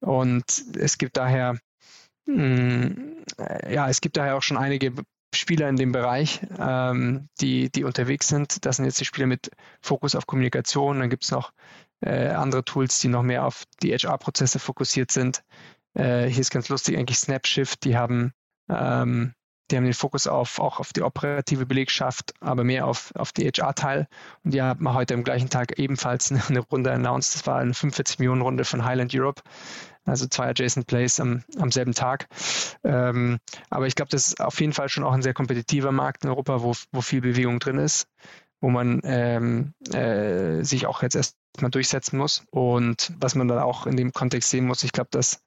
Und 0.00 0.64
es 0.76 0.98
gibt 0.98 1.16
daher, 1.16 1.58
mh, 2.26 2.36
mm, 2.36 3.24
äh, 3.38 3.74
ja, 3.74 3.88
es 3.88 4.00
gibt 4.00 4.16
daher 4.16 4.36
auch 4.36 4.42
schon 4.42 4.56
einige 4.56 4.92
Spieler 5.34 5.68
in 5.68 5.76
dem 5.76 5.92
Bereich, 5.92 6.40
ähm, 6.58 7.28
die, 7.40 7.70
die 7.70 7.84
unterwegs 7.84 8.28
sind. 8.28 8.64
Das 8.66 8.76
sind 8.76 8.84
jetzt 8.84 9.00
die 9.00 9.04
Spieler 9.04 9.26
mit 9.26 9.50
Fokus 9.80 10.14
auf 10.14 10.26
Kommunikation. 10.26 10.98
Dann 10.98 11.10
gibt 11.10 11.24
es 11.24 11.30
noch 11.30 11.52
äh, 12.00 12.28
andere 12.28 12.64
Tools, 12.64 13.00
die 13.00 13.08
noch 13.08 13.22
mehr 13.22 13.44
auf 13.44 13.64
die 13.82 13.92
HR-Prozesse 13.92 14.58
fokussiert 14.58 15.10
sind. 15.10 15.42
Äh, 15.94 16.26
hier 16.26 16.40
ist 16.40 16.50
ganz 16.50 16.68
lustig 16.68 16.96
eigentlich 16.96 17.18
Snapshift, 17.18 17.84
die 17.84 17.96
haben, 17.96 18.32
ähm, 18.68 19.34
die 19.70 19.76
haben 19.76 19.84
den 19.84 19.94
Fokus 19.94 20.26
auf, 20.26 20.58
auch 20.58 20.80
auf 20.80 20.92
die 20.92 21.02
operative 21.02 21.66
Belegschaft, 21.66 22.34
aber 22.40 22.64
mehr 22.64 22.86
auf, 22.86 23.12
auf 23.14 23.32
die 23.32 23.46
HR-Teil. 23.46 24.08
Und 24.44 24.52
die 24.52 24.62
haben 24.62 24.92
heute 24.92 25.14
am 25.14 25.24
gleichen 25.24 25.50
Tag 25.50 25.78
ebenfalls 25.78 26.32
eine, 26.48 26.60
Runde 26.60 26.92
announced. 26.92 27.34
Das 27.34 27.46
war 27.46 27.58
eine 27.58 27.74
45 27.74 28.18
Millionen 28.18 28.42
Runde 28.42 28.64
von 28.64 28.84
Highland 28.84 29.14
Europe 29.14 29.42
also 30.06 30.26
zwei 30.26 30.48
Adjacent 30.48 30.86
Plays 30.86 31.20
am, 31.20 31.44
am 31.58 31.70
selben 31.70 31.92
Tag. 31.92 32.26
Ähm, 32.82 33.38
aber 33.68 33.86
ich 33.86 33.94
glaube, 33.94 34.10
das 34.10 34.28
ist 34.28 34.40
auf 34.40 34.58
jeden 34.60 34.72
Fall 34.72 34.88
schon 34.88 35.04
auch 35.04 35.12
ein 35.12 35.22
sehr 35.22 35.34
kompetitiver 35.34 35.92
Markt 35.92 36.24
in 36.24 36.30
Europa, 36.30 36.62
wo, 36.62 36.74
wo 36.90 37.00
viel 37.00 37.20
Bewegung 37.20 37.60
drin 37.60 37.78
ist 37.78 38.08
wo 38.60 38.68
man 38.68 39.00
ähm, 39.04 39.72
äh, 39.92 40.62
sich 40.62 40.86
auch 40.86 41.02
jetzt 41.02 41.16
erst 41.16 41.36
man 41.60 41.70
durchsetzen 41.70 42.18
muss. 42.18 42.44
Und 42.50 43.12
was 43.18 43.34
man 43.34 43.48
dann 43.48 43.58
auch 43.58 43.86
in 43.86 43.96
dem 43.96 44.12
Kontext 44.12 44.50
sehen 44.50 44.66
muss, 44.66 44.82
ich 44.82 44.92
glaube, 44.92 45.10
dass 45.10 45.42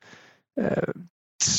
äh, 0.55 0.93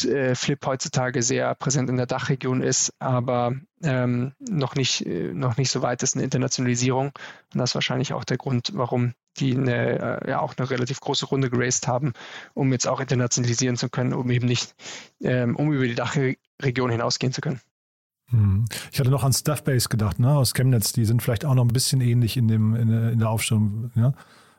äh, 0.05 0.35
Flip 0.35 0.65
heutzutage 0.65 1.23
sehr 1.23 1.55
präsent 1.55 1.91
in 1.91 1.97
der 1.97 2.07
Dachregion 2.07 2.63
ist, 2.63 2.95
aber 3.01 3.55
ähm, 3.83 4.33
noch, 4.39 4.77
nicht, 4.77 5.05
äh, 5.05 5.33
noch 5.33 5.57
nicht 5.57 5.71
so 5.71 5.83
weit 5.83 6.03
ist 6.03 6.15
eine 6.15 6.25
Internationalisierung. 6.25 7.09
Und 7.09 7.59
das 7.59 7.71
ist 7.71 7.75
wahrscheinlich 7.75 8.13
auch 8.13 8.25
der 8.25 8.39
Grund, 8.39 8.73
warum 8.75 9.15
die 9.37 9.55
eine, 9.55 10.23
äh, 10.23 10.31
ja 10.31 10.41
auch 10.41 10.55
eine 10.57 10.71
relativ 10.71 11.01
große 11.01 11.27
Runde 11.27 11.51
geraced 11.51 11.87
haben, 11.87 12.13
um 12.55 12.73
jetzt 12.73 12.87
auch 12.87 13.01
internationalisieren 13.01 13.77
zu 13.77 13.89
können, 13.91 14.15
um 14.15 14.31
eben 14.31 14.47
nicht, 14.47 14.75
ähm, 15.21 15.57
um 15.57 15.73
über 15.73 15.87
die 15.87 15.95
Dachregion 15.95 16.91
hinausgehen 16.91 17.33
zu 17.33 17.41
können. 17.41 17.61
Hm. 18.31 18.65
Ich 18.93 19.01
hatte 19.01 19.11
noch 19.11 19.25
an 19.25 19.33
Stuffbase 19.33 19.89
gedacht, 19.89 20.19
ne, 20.19 20.35
aus 20.35 20.55
Chemnitz. 20.55 20.93
Die 20.93 21.05
sind 21.05 21.23
vielleicht 21.23 21.45
auch 21.45 21.55
noch 21.55 21.65
ein 21.65 21.73
bisschen 21.73 22.01
ähnlich 22.01 22.37
in, 22.37 22.49
dem, 22.49 22.75
in, 22.75 22.91
in 22.91 23.19
der 23.19 23.31
Aufstellung. 23.31 23.91
Ja? 23.95 24.15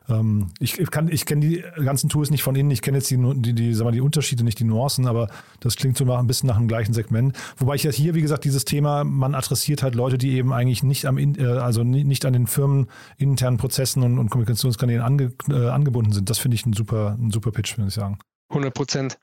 Ähm, 0.08 0.48
ich 0.60 0.78
ich 0.78 0.90
kenne 1.26 1.40
die 1.40 1.64
ganzen 1.84 2.08
Tools 2.08 2.30
nicht 2.30 2.42
von 2.42 2.54
innen, 2.54 2.70
ich 2.70 2.82
kenne 2.82 2.98
jetzt 2.98 3.10
die, 3.10 3.16
die, 3.16 3.54
die, 3.54 3.74
sag 3.74 3.84
mal, 3.84 3.90
die 3.90 4.00
Unterschiede, 4.00 4.44
nicht 4.44 4.58
die 4.58 4.64
Nuancen, 4.64 5.06
aber 5.06 5.28
das 5.60 5.76
klingt 5.76 5.96
so 5.96 6.04
nach, 6.04 6.18
ein 6.18 6.26
bisschen 6.26 6.46
nach 6.46 6.58
dem 6.58 6.68
gleichen 6.68 6.94
Segment. 6.94 7.36
Wobei 7.56 7.74
ich 7.74 7.82
ja 7.82 7.90
hier, 7.90 8.14
wie 8.14 8.22
gesagt, 8.22 8.44
dieses 8.44 8.64
Thema, 8.64 9.04
man 9.04 9.34
adressiert 9.34 9.82
halt 9.82 9.94
Leute, 9.94 10.18
die 10.18 10.32
eben 10.32 10.52
eigentlich 10.52 10.82
nicht 10.82 11.06
am, 11.06 11.18
äh, 11.18 11.44
also 11.44 11.82
nicht 11.82 12.24
an 12.24 12.32
den 12.32 12.46
Firmen 12.46 12.86
internen 13.16 13.56
Prozessen 13.56 14.02
und, 14.02 14.18
und 14.18 14.30
Kommunikationskanälen 14.30 15.02
ange, 15.02 15.32
äh, 15.48 15.68
angebunden 15.68 16.12
sind. 16.12 16.30
Das 16.30 16.38
finde 16.38 16.54
ich 16.54 16.66
ein 16.66 16.72
super, 16.72 17.16
ein 17.18 17.30
super 17.30 17.50
Pitch, 17.50 17.76
würde 17.76 17.88
ich 17.88 17.94
sagen. 17.94 18.18
100 18.50 18.72
Prozent. 18.72 19.18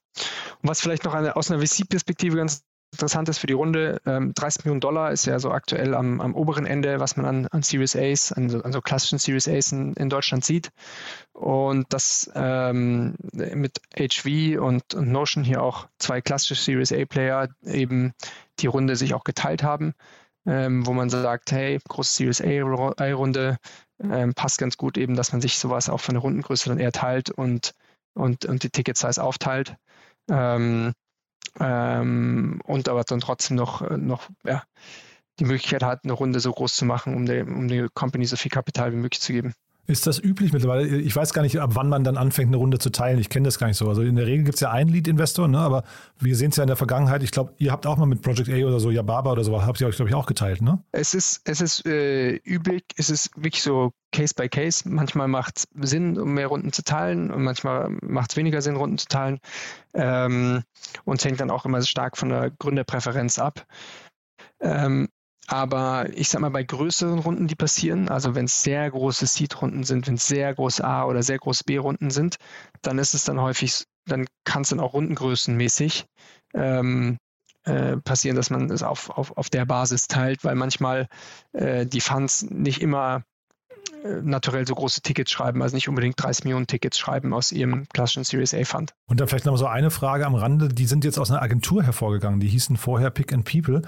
Und 0.62 0.70
was 0.70 0.82
vielleicht 0.82 1.06
noch 1.06 1.14
eine, 1.14 1.36
aus 1.36 1.50
einer 1.50 1.66
VC-Perspektive 1.66 2.36
ganz 2.36 2.64
interessant 2.94 3.28
ist 3.28 3.40
für 3.40 3.48
die 3.48 3.54
Runde, 3.54 4.00
ähm, 4.06 4.34
30 4.34 4.64
Millionen 4.64 4.80
Dollar 4.80 5.12
ist 5.12 5.26
ja 5.26 5.38
so 5.40 5.52
aktuell 5.52 5.94
am, 5.94 6.22
am 6.22 6.36
oberen 6.36 6.66
Ende, 6.66 7.00
was 7.00 7.18
man 7.18 7.26
an, 7.26 7.48
an 7.48 7.64
Series 7.64 7.96
A's, 7.96 8.32
an 8.32 8.50
so, 8.50 8.62
an 8.62 8.72
so 8.72 8.82
klassischen 8.82 9.20
Series 9.20 9.48
A's 9.48 9.72
in, 9.72 9.94
in, 9.94 10.10
Deutschland 10.10 10.46
sieht. 10.46 10.70
Und 11.34 11.92
dass 11.92 12.32
ähm, 12.36 13.16
mit 13.34 13.82
HV 13.98 14.60
und, 14.62 14.94
und, 14.94 15.12
Notion 15.12 15.44
hier 15.44 15.62
auch 15.62 15.88
zwei 15.98 16.22
klassische 16.22 16.56
Series 16.56 16.94
A-Player 16.94 17.50
eben 17.64 18.14
die 18.60 18.68
Runde 18.68 18.96
sich 18.96 19.14
auch 19.14 19.24
geteilt 19.24 19.64
haben, 19.64 19.94
ähm, 20.46 20.86
wo 20.86 20.94
man 20.94 21.10
sagt, 21.10 21.52
hey, 21.52 21.80
große 21.90 22.16
Series 22.16 22.42
A-Runde 22.42 23.58
ähm, 24.00 24.34
passt 24.34 24.60
ganz 24.60 24.78
gut 24.78 24.98
eben, 24.98 25.16
dass 25.16 25.32
man 25.32 25.42
sich 25.42 25.58
sowas 25.58 25.90
auch 25.90 26.00
von 26.00 26.16
der 26.16 26.22
Rundengröße 26.22 26.70
dann 26.70 26.80
eher 26.80 26.92
teilt 26.92 27.32
und, 27.32 27.74
und, 28.14 28.46
und 28.46 28.64
die 28.64 28.70
Ticket-Size 28.70 29.22
aufteilt. 29.22 29.76
Ähm, 30.30 30.94
ähm, 31.60 32.62
und 32.66 32.90
aber 32.90 33.04
dann 33.04 33.20
trotzdem 33.20 33.58
noch, 33.58 33.82
äh, 33.82 33.98
noch 33.98 34.30
ja, 34.44 34.64
die 35.40 35.46
Möglichkeit 35.46 35.84
hat, 35.84 36.04
eine 36.04 36.14
Runde 36.14 36.40
so 36.40 36.52
groß 36.52 36.76
zu 36.76 36.86
machen, 36.86 37.16
um 37.16 37.26
der, 37.26 37.48
um 37.48 37.68
der 37.68 37.90
Company 37.90 38.26
so 38.26 38.36
viel 38.36 38.52
Kapital 38.52 38.92
wie 38.92 38.98
möglich 38.98 39.22
zu 39.22 39.34
geben. 39.34 39.54
Ist 39.86 40.08
das 40.08 40.18
üblich 40.18 40.54
mittlerweile? 40.54 40.88
Ich 40.88 41.14
weiß 41.14 41.34
gar 41.34 41.42
nicht, 41.42 41.60
ab 41.60 41.72
wann 41.74 41.90
man 41.90 42.06
dann 42.06 42.16
anfängt, 42.16 42.48
eine 42.48 42.58
Runde 42.58 42.80
zu 42.80 42.90
teilen. 42.90 43.20
Ich 43.20 43.28
kenne 43.28 43.46
das 43.46 43.60
gar 43.60 43.68
nicht 43.68 43.76
so. 43.76 43.90
Also 43.90 44.02
in 44.02 44.16
der 44.16 44.26
Regel 44.26 44.46
gibt 44.46 44.56
es 44.56 44.62
ja 44.62 44.72
einen 44.72 44.90
Lead-Investor, 44.90 45.50
ne? 45.50 45.60
aber 45.60 45.84
wir 46.20 46.38
sehen 46.38 46.52
es 46.52 46.56
ja 46.56 46.64
in 46.64 46.68
der 46.68 46.78
Vergangenheit. 46.78 47.22
Ich 47.22 47.32
glaube, 47.32 47.54
ihr 47.58 47.72
habt 47.72 47.86
auch 47.86 47.98
mal 47.98 48.06
mit 48.06 48.22
Project 48.22 48.50
A 48.50 48.66
oder 48.66 48.80
so, 48.80 48.92
Yababa 48.92 49.34
oder 49.34 49.44
so, 49.44 49.62
habt 49.62 49.82
ihr 49.82 49.88
euch, 49.88 49.98
glaube 49.98 50.08
ich, 50.08 50.16
auch 50.16 50.26
geteilt, 50.26 50.62
ne? 50.62 50.82
Es 50.94 51.14
ist, 51.14 51.42
es 51.44 51.60
ist 51.60 51.86
äh, 51.86 52.36
üblich, 52.46 52.84
es 52.96 53.10
ist 53.10 53.32
wirklich 53.36 53.62
so 53.62 53.92
Case 54.14 54.34
by 54.34 54.48
Case. 54.48 54.88
Manchmal 54.88 55.28
macht 55.28 55.58
es 55.58 55.90
Sinn, 55.90 56.18
um 56.18 56.34
mehr 56.34 56.48
Runden 56.48 56.72
zu 56.72 56.84
teilen 56.84 57.30
und 57.30 57.44
manchmal 57.44 57.90
macht 58.02 58.32
es 58.32 58.38
weniger 58.38 58.62
Sinn, 58.62 58.78
Runden 58.78 58.98
zu 58.98 59.08
teilen. 59.08 59.40
Ähm, 59.94 60.64
und 61.04 61.20
es 61.20 61.26
hängt 61.26 61.42
dann 61.42 61.52
auch 61.52 61.66
immer 61.66 61.82
stark 61.82 62.16
von 62.16 62.30
der 62.30 62.52
Gründerpräferenz 62.52 63.38
ab. 63.38 63.66
Ähm, 64.62 65.10
aber 65.48 66.08
ich 66.14 66.30
sag 66.30 66.42
mal, 66.42 66.50
bei 66.50 66.64
größeren 66.64 67.20
Runden, 67.20 67.48
die 67.48 67.56
passieren, 67.56 68.08
also 68.10 68.36
wenn 68.36 68.46
es 68.46 68.64
sehr 68.64 68.90
große 68.90 69.26
Seed-Runden 69.26 69.84
sind, 69.84 70.08
wenn 70.08 70.16
es 70.16 70.28
sehr 70.28 70.54
große 70.54 70.84
A- 70.84 71.06
oder 71.06 71.22
sehr 71.22 71.38
große 71.38 71.64
B-Runden 71.66 72.12
sind, 72.12 72.38
dann 72.82 72.98
ist 72.98 73.14
es 73.14 73.26
dann 73.26 73.42
häufig, 73.42 73.84
dann 74.06 74.26
kann 74.46 74.62
es 74.62 74.70
dann 74.70 74.80
auch 74.80 74.94
rundengrößenmäßig 74.94 76.06
ähm, 76.54 77.18
äh, 77.66 77.98
passieren, 77.98 78.36
dass 78.36 78.50
man 78.50 78.70
es 78.70 78.84
auf, 78.84 79.10
auf, 79.10 79.38
auf 79.38 79.50
der 79.50 79.66
Basis 79.66 80.08
teilt, 80.08 80.44
weil 80.44 80.56
manchmal 80.56 81.08
äh, 81.52 81.86
die 81.86 82.02
Funds 82.02 82.44
nicht 82.50 82.82
immer 82.82 83.24
äh, 84.04 84.22
naturell 84.22 84.68
so 84.68 84.76
große 84.76 85.02
Tickets 85.02 85.32
schreiben, 85.32 85.62
also 85.62 85.76
nicht 85.76 85.90
unbedingt 85.90 86.22
30 86.22 86.46
Millionen 86.46 86.68
Tickets 86.68 86.98
schreiben 86.98 87.34
aus 87.34 87.52
ihrem 87.52 87.86
klassischen 87.94 88.24
Series 88.24 88.54
A 88.54 88.64
Fund. 88.64 88.94
Und 89.08 89.20
dann 89.20 89.28
vielleicht 89.28 89.46
noch 89.46 89.58
so 89.58 89.68
eine 89.68 89.92
Frage 89.92 90.26
am 90.26 90.36
Rande, 90.36 90.70
die 90.70 90.86
sind 90.86 91.04
jetzt 91.04 91.18
aus 91.18 91.32
einer 91.32 91.42
Agentur 91.42 91.84
hervorgegangen, 91.84 92.40
die 92.40 92.48
hießen 92.48 92.78
vorher 92.78 93.10
Pick 93.10 93.34
and 93.34 93.46
People. 93.46 93.82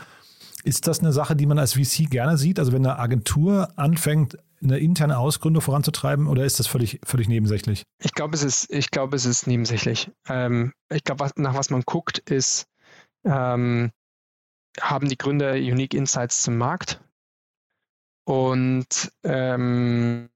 Ist 0.63 0.88
das 0.88 1.00
eine 1.00 1.12
Sache, 1.12 1.36
die 1.36 1.46
man 1.46 1.60
als 1.60 1.74
VC 1.74 2.10
gerne 2.10 2.38
sieht? 2.38 2.60
Also 2.60 2.72
wenn 2.74 2.86
eine 2.86 2.98
Agentur 2.98 3.78
anfängt, 3.78 4.38
eine 4.63 4.80
interne 4.80 5.18
Ausgründung 5.18 5.62
voranzutreiben 5.62 6.28
oder 6.28 6.44
ist 6.44 6.60
das 6.60 6.68
völlig, 6.68 7.00
völlig 7.04 7.28
nebensächlich? 7.28 7.84
Ich 8.02 8.13
glaube, 8.13 8.36
es 8.36 8.44
ist, 8.44 8.72
ich 8.72 8.89
glaube, 8.89 9.15
es 9.15 9.26
ist 9.26 9.48
nebensächlich. 9.48 10.12
Ähm, 10.28 10.74
ich 10.89 11.04
glaube, 11.04 11.30
nach 11.36 11.56
was 11.56 11.70
man 11.70 11.82
guckt, 11.82 12.18
ist, 12.20 12.68
ähm, 13.26 13.91
haben 14.80 15.08
die 15.08 15.18
Gründer 15.18 15.54
Unique 15.54 15.94
Insights 15.94 16.41
zum 16.41 16.58
Markt 16.58 17.02
und 18.26 19.12
ähm, 19.24 20.30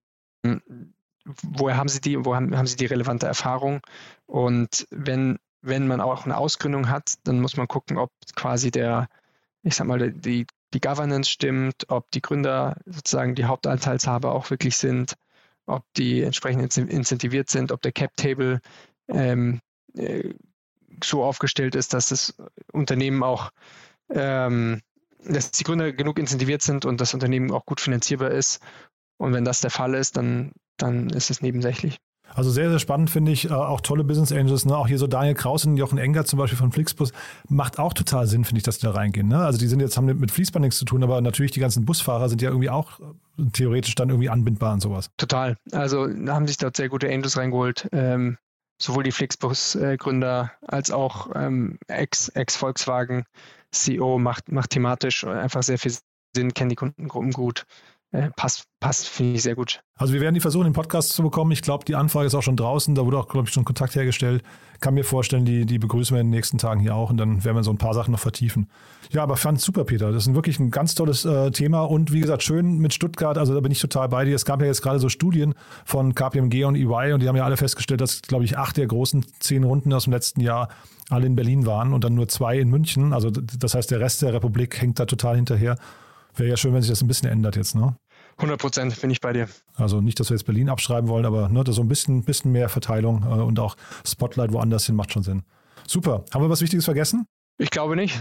woher 1.44 1.78
haben 1.78 1.90
sie 1.90 2.02
die, 2.02 2.24
wo 2.24 2.36
haben, 2.36 2.56
haben 2.56 2.68
sie 2.68 2.78
die 2.78 2.86
relevante 2.86 3.26
Erfahrung? 3.26 3.82
Und 4.26 4.88
wenn, 4.92 5.40
wenn 5.62 5.88
man 5.88 6.02
auch 6.02 6.26
eine 6.26 6.38
Ausgründung 6.38 6.90
hat, 6.90 7.16
dann 7.24 7.42
muss 7.42 7.58
man 7.58 7.68
gucken, 7.68 7.98
ob 7.98 8.12
quasi 8.36 8.72
der 8.72 9.10
ich 9.63 9.76
sag 9.76 9.88
mal, 9.88 10.12
die, 10.12 10.45
die 10.74 10.82
Governance 10.82 11.30
stimmt, 11.30 11.89
ob 11.89 12.10
die 12.12 12.22
Gründer 12.22 12.78
sozusagen 12.86 13.36
die 13.36 13.45
Hauptanteilshaber 13.45 14.34
auch 14.34 14.50
wirklich 14.50 14.78
sind, 14.78 15.15
ob 15.65 15.84
die 15.98 16.22
entsprechend 16.22 16.78
incentiviert 16.78 17.50
sind, 17.50 17.72
ob 17.72 17.82
der 17.82 17.91
Cap-Table 17.91 18.62
ähm, 19.08 19.62
äh, 19.95 20.34
so 21.04 21.24
aufgestellt 21.24 21.76
ist, 21.76 21.93
dass 21.93 22.10
das 22.10 22.36
Unternehmen 22.72 23.24
auch, 23.24 23.52
ähm, 24.10 24.82
dass 25.24 25.52
die 25.52 25.63
Gründer 25.63 25.91
genug 25.93 26.19
incentiviert 26.19 26.62
sind 26.62 26.86
und 26.86 27.00
das 27.02 27.13
Unternehmen 27.13 27.52
auch 27.52 27.65
gut 27.65 27.82
finanzierbar 27.82 28.32
ist. 28.32 28.60
Und 29.17 29.34
wenn 29.34 29.45
das 29.45 29.62
der 29.62 29.69
Fall 29.69 29.93
ist, 29.93 30.17
dann, 30.17 30.54
dann 30.78 31.10
ist 31.10 31.30
es 31.30 31.41
nebensächlich. 31.41 32.00
Also 32.34 32.52
sehr, 32.52 32.70
sehr 32.70 32.80
spannend 32.80 33.10
finde 33.10 33.32
ich, 33.32 33.50
äh, 33.50 33.54
auch 33.54 33.82
tolle 33.82 34.04
Business 34.04 34.32
Angels, 34.32 34.65
ne? 34.65 34.78
auch 34.78 34.88
hier 34.88 34.98
so 34.98 35.08
Daniel 35.08 35.36
Kraus 35.36 35.65
und 35.65 35.78
Jochen 35.78 35.98
Enger 35.98 36.26
zum 36.26 36.39
Beispiel 36.39 36.58
von 36.58 36.72
Flixbus, 36.72 37.12
macht 37.48 37.80
auch 37.80 37.94
total 37.94 38.28
Sinn, 38.28 38.46
finde 38.46 38.60
ich, 38.60 38.63
dass 38.63 38.80
die 38.80 38.86
da 38.86 38.92
reingehen. 38.92 39.28
Ne? 39.28 39.39
Also 39.39 39.60
die 39.60 39.68
sind 39.68 39.80
jetzt, 39.80 39.98
haben 39.98 40.06
mit 40.06 40.32
Fließband 40.32 40.63
nichts 40.63 40.78
zu 40.78 40.86
tun, 40.86 41.04
aber 41.04 41.20
natürlich 41.22 41.52
die 41.52 41.60
ganzen 41.60 41.86
Busfahrer 41.86 42.30
sind 42.30 42.42
ja 42.42 42.50
irgendwie 42.50 42.70
auch 42.70 43.00
äh, 43.00 43.04
theoretisch 43.54 43.96
dann 43.96 44.10
irgendwie 44.10 44.30
anbindbar 44.30 44.74
und 44.74 44.82
sowas. 44.82 45.10
Total. 45.18 45.58
Also 45.72 46.08
haben 46.28 46.48
sich 46.48 46.58
dort 46.58 46.78
sehr 46.78 46.89
gute 46.89 47.10
Angels 47.10 47.38
reingeholt. 47.38 47.89
Ähm, 47.92 48.38
sowohl 48.82 49.04
die 49.04 49.12
Flixbus-Gründer 49.12 50.54
als 50.65 50.89
auch 50.92 51.30
ähm, 51.36 51.78
Ex-Volkswagen-CEO 51.88 54.20
macht, 54.20 54.50
macht 54.52 54.70
thematisch 54.70 55.26
einfach 55.26 55.63
sehr 55.63 55.78
viel 55.78 55.94
Sinn, 56.36 56.54
kennen 56.54 56.70
die 56.70 56.76
Kundengruppen 56.76 57.32
gut 57.32 57.65
äh, 58.12 58.30
passt, 58.36 58.63
passt 58.80 59.08
finde 59.08 59.36
ich 59.36 59.43
sehr 59.43 59.54
gut. 59.54 59.82
Also 59.95 60.13
wir 60.13 60.22
werden 60.22 60.34
die 60.34 60.41
versuchen, 60.41 60.63
den 60.63 60.74
Podcast 60.74 61.13
zu 61.13 61.22
bekommen. 61.22 61.52
Ich 61.52 61.62
glaube, 61.62 61.86
die 61.86 61.95
Anfrage 61.95 62.26
ist 62.26 62.34
auch 62.34 62.41
schon 62.41 62.56
draußen. 62.56 62.95
Da 62.95 63.06
wurde 63.06 63.19
auch, 63.19 63.28
glaube 63.28 63.48
ich, 63.48 63.54
schon 63.54 63.65
Kontakt 63.65 63.95
hergestellt. 63.95 64.41
Kann 64.80 64.95
mir 64.95 65.04
vorstellen, 65.04 65.45
die, 65.45 65.67
die 65.67 65.78
begrüßen 65.78 66.15
wir 66.15 66.22
in 66.22 66.28
den 66.28 66.32
nächsten 66.32 66.58
Tagen 66.58 66.80
hier 66.80 66.95
auch 66.95 67.12
und 67.12 67.17
dann 67.17 67.43
werden 67.43 67.56
wir 67.56 67.63
so 67.63 67.69
ein 67.69 67.78
paar 67.78 67.93
Sachen 67.93 68.12
noch 68.12 68.19
vertiefen. 68.19 68.67
Ja, 69.12 69.22
aber 69.22 69.38
fand 69.38 69.62
super, 69.62 69.84
Peter. 69.84 70.12
Das 70.12 70.26
ist 70.26 70.34
wirklich 70.34 70.60
ein 70.60 70.72
ganz 70.72 70.95
tolles 70.95 71.24
äh, 71.24 71.52
Thema 71.52 71.82
und 71.82 72.12
wie 72.12 72.19
gesagt, 72.19 72.41
schön 72.41 72.80
mit 72.80 72.95
Stuttgart. 72.95 73.38
Also 73.38 73.54
da 73.54 73.60
bin 73.60 73.72
ich 73.72 73.80
total 73.80 74.10
bei 74.10 74.26
dir. 74.26 74.34
Es 74.34 74.45
gab 74.45 74.60
ja 74.62 74.67
jetzt 74.67 74.82
gerade 74.82 75.00
so 75.00 75.10
Studien 75.10 75.54
von 75.86 76.15
KPMG 76.15 76.63
und 76.63 76.76
EY 76.76 77.13
und 77.13 77.22
die 77.22 77.28
haben 77.28 77.36
ja 77.36 77.45
alle 77.45 77.58
festgestellt, 77.58 78.02
dass, 78.02 78.24
glaube 78.24 78.43
ich, 78.43 78.58
acht 78.58 78.78
der 78.78 78.88
großen 78.88 79.24
zehn 79.39 79.63
Runden 79.63 79.93
aus 79.93 80.06
dem 80.06 80.13
letzten 80.13 80.41
Jahr 80.41 80.69
alle 81.12 81.28
in 81.28 81.36
Berlin 81.36 81.67
waren 81.67 81.93
und 81.93 82.04
dann 82.04 82.15
nur 82.15 82.28
zwei 82.28 82.58
in 82.58 82.69
München. 82.69 83.13
Also 83.13 83.30
das 83.30 83.76
heißt, 83.76 83.91
der 83.91 84.00
Rest 84.00 84.24
der 84.24 84.34
Republik 84.34 84.82
hängt 84.82 85.00
da 85.00 85.06
total 85.06 85.36
hinterher. 85.36 85.76
Wäre 86.36 86.50
ja 86.50 86.58
schön, 86.58 86.74
wenn 86.74 86.82
sich 86.82 86.89
das 86.92 87.02
ein 87.02 87.08
bisschen 87.08 87.30
ändert 87.30 87.56
jetzt, 87.56 87.76
ne? 87.76 87.96
100 88.38 88.60
Prozent 88.60 89.02
bin 89.02 89.10
ich 89.10 89.20
bei 89.20 89.34
dir. 89.34 89.50
Also 89.76 90.00
nicht, 90.00 90.20
dass 90.20 90.30
wir 90.30 90.38
jetzt 90.38 90.46
Berlin 90.46 90.70
abschreiben 90.70 91.10
wollen, 91.10 91.26
aber 91.26 91.50
ne, 91.50 91.63
so 91.68 91.82
ein 91.82 91.89
bisschen, 91.89 92.24
bisschen 92.24 92.52
mehr 92.52 92.70
Verteilung 92.70 93.24
äh, 93.24 93.42
und 93.42 93.60
auch 93.60 93.76
Spotlight 94.06 94.54
woanders 94.54 94.86
hin 94.86 94.96
macht 94.96 95.12
schon 95.12 95.24
Sinn. 95.24 95.44
Super. 95.86 96.24
Haben 96.34 96.44
wir 96.44 96.50
was 96.50 96.62
Wichtiges 96.62 96.86
vergessen? 96.86 97.26
Ich 97.58 97.70
glaube 97.70 97.96
nicht. 97.98 98.18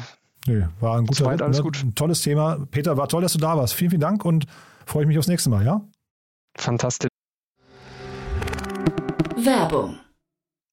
Nee, 0.46 0.66
war 0.80 0.98
ein 0.98 1.06
guter, 1.06 1.24
Zweit, 1.24 1.42
alles 1.42 1.58
ne, 1.58 1.62
gut. 1.62 1.82
ein 1.84 1.94
tolles 1.94 2.22
Thema. 2.22 2.66
Peter, 2.70 2.96
war 2.96 3.08
toll, 3.08 3.22
dass 3.22 3.34
du 3.34 3.38
da 3.38 3.56
warst. 3.56 3.74
Vielen, 3.74 3.90
vielen 3.90 4.00
Dank 4.00 4.24
und 4.24 4.46
freue 4.86 5.02
ich 5.02 5.08
mich 5.08 5.18
aufs 5.18 5.28
nächste 5.28 5.50
Mal, 5.50 5.64
ja? 5.64 5.82
Fantastisch. 6.56 7.10
Werbung 9.36 9.98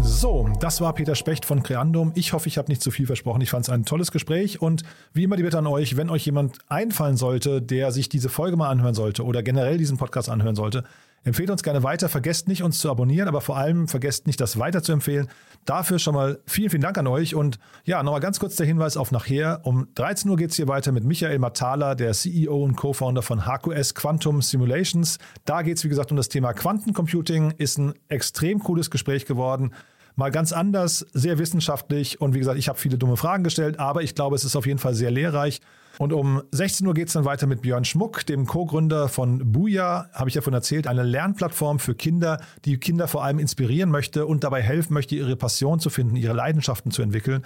So, 0.00 0.48
das 0.60 0.80
war 0.80 0.92
Peter 0.94 1.14
Specht 1.14 1.44
von 1.44 1.62
Creandum. 1.62 2.12
Ich 2.14 2.32
hoffe, 2.32 2.48
ich 2.48 2.58
habe 2.58 2.68
nicht 2.68 2.82
zu 2.82 2.90
viel 2.90 3.06
versprochen. 3.06 3.40
Ich 3.40 3.50
fand 3.50 3.64
es 3.66 3.70
ein 3.70 3.84
tolles 3.84 4.12
Gespräch 4.12 4.62
und 4.62 4.82
wie 5.12 5.24
immer 5.24 5.36
die 5.36 5.42
Bitte 5.42 5.58
an 5.58 5.66
euch, 5.66 5.96
wenn 5.96 6.10
euch 6.10 6.24
jemand 6.24 6.58
einfallen 6.68 7.16
sollte, 7.16 7.60
der 7.62 7.92
sich 7.92 8.08
diese 8.08 8.28
Folge 8.28 8.56
mal 8.56 8.68
anhören 8.68 8.94
sollte 8.94 9.24
oder 9.24 9.42
generell 9.42 9.78
diesen 9.78 9.98
Podcast 9.98 10.28
anhören 10.28 10.56
sollte, 10.56 10.84
empfehlt 11.24 11.50
uns 11.50 11.62
gerne 11.62 11.82
weiter. 11.82 12.08
Vergesst 12.08 12.48
nicht, 12.48 12.62
uns 12.62 12.78
zu 12.78 12.90
abonnieren, 12.90 13.28
aber 13.28 13.40
vor 13.40 13.56
allem 13.56 13.88
vergesst 13.88 14.26
nicht, 14.26 14.40
das 14.40 14.58
weiter 14.58 14.82
zu 14.82 14.92
empfehlen. 14.92 15.28
Dafür 15.64 15.98
schon 15.98 16.14
mal 16.14 16.40
vielen, 16.46 16.70
vielen 16.70 16.82
Dank 16.82 16.98
an 16.98 17.06
euch 17.06 17.34
und 17.34 17.58
ja, 17.84 18.02
nochmal 18.02 18.20
ganz 18.20 18.38
kurz 18.40 18.56
der 18.56 18.66
Hinweis 18.66 18.96
auf 18.96 19.12
nachher. 19.12 19.60
Um 19.64 19.88
13 19.94 20.30
Uhr 20.30 20.36
geht 20.36 20.50
es 20.50 20.56
hier 20.56 20.68
weiter 20.68 20.92
mit 20.92 21.04
Michael 21.04 21.38
Matala, 21.38 21.94
der 21.94 22.12
CEO 22.12 22.64
und 22.64 22.76
Co-Founder 22.76 23.22
von 23.22 23.46
HQS 23.46 23.94
Quantum 23.94 24.42
Simulations. 24.42 25.18
Da 25.44 25.62
geht 25.62 25.78
es, 25.78 25.84
wie 25.84 25.88
gesagt, 25.88 26.10
um 26.10 26.16
das 26.16 26.28
Thema 26.28 26.52
Quantencomputing. 26.52 27.52
Ist 27.58 27.78
ein 27.78 27.94
extrem 28.08 28.60
cooles 28.60 28.90
Gespräch 28.90 29.26
geworden 29.26 29.72
mal 30.18 30.32
ganz 30.32 30.52
anders, 30.52 31.06
sehr 31.12 31.38
wissenschaftlich 31.38 32.20
und 32.20 32.34
wie 32.34 32.40
gesagt, 32.40 32.58
ich 32.58 32.68
habe 32.68 32.76
viele 32.76 32.98
dumme 32.98 33.16
Fragen 33.16 33.44
gestellt, 33.44 33.78
aber 33.78 34.02
ich 34.02 34.16
glaube, 34.16 34.34
es 34.34 34.44
ist 34.44 34.56
auf 34.56 34.66
jeden 34.66 34.80
Fall 34.80 34.94
sehr 34.94 35.12
lehrreich. 35.12 35.60
Und 35.98 36.12
um 36.12 36.42
16 36.52 36.86
Uhr 36.86 36.94
geht 36.94 37.08
es 37.08 37.14
dann 37.14 37.24
weiter 37.24 37.46
mit 37.46 37.62
Björn 37.62 37.84
Schmuck, 37.84 38.24
dem 38.24 38.46
Co-Gründer 38.46 39.08
von 39.08 39.52
Buja, 39.52 40.08
habe 40.12 40.28
ich 40.28 40.36
ja 40.36 40.42
von 40.42 40.54
erzählt, 40.54 40.86
eine 40.86 41.02
Lernplattform 41.02 41.80
für 41.80 41.94
Kinder, 41.94 42.40
die 42.64 42.78
Kinder 42.78 43.08
vor 43.08 43.24
allem 43.24 43.40
inspirieren 43.40 43.90
möchte 43.90 44.24
und 44.26 44.44
dabei 44.44 44.62
helfen 44.62 44.94
möchte, 44.94 45.16
ihre 45.16 45.34
Passion 45.34 45.80
zu 45.80 45.90
finden, 45.90 46.14
ihre 46.14 46.34
Leidenschaften 46.34 46.92
zu 46.92 47.02
entwickeln. 47.02 47.44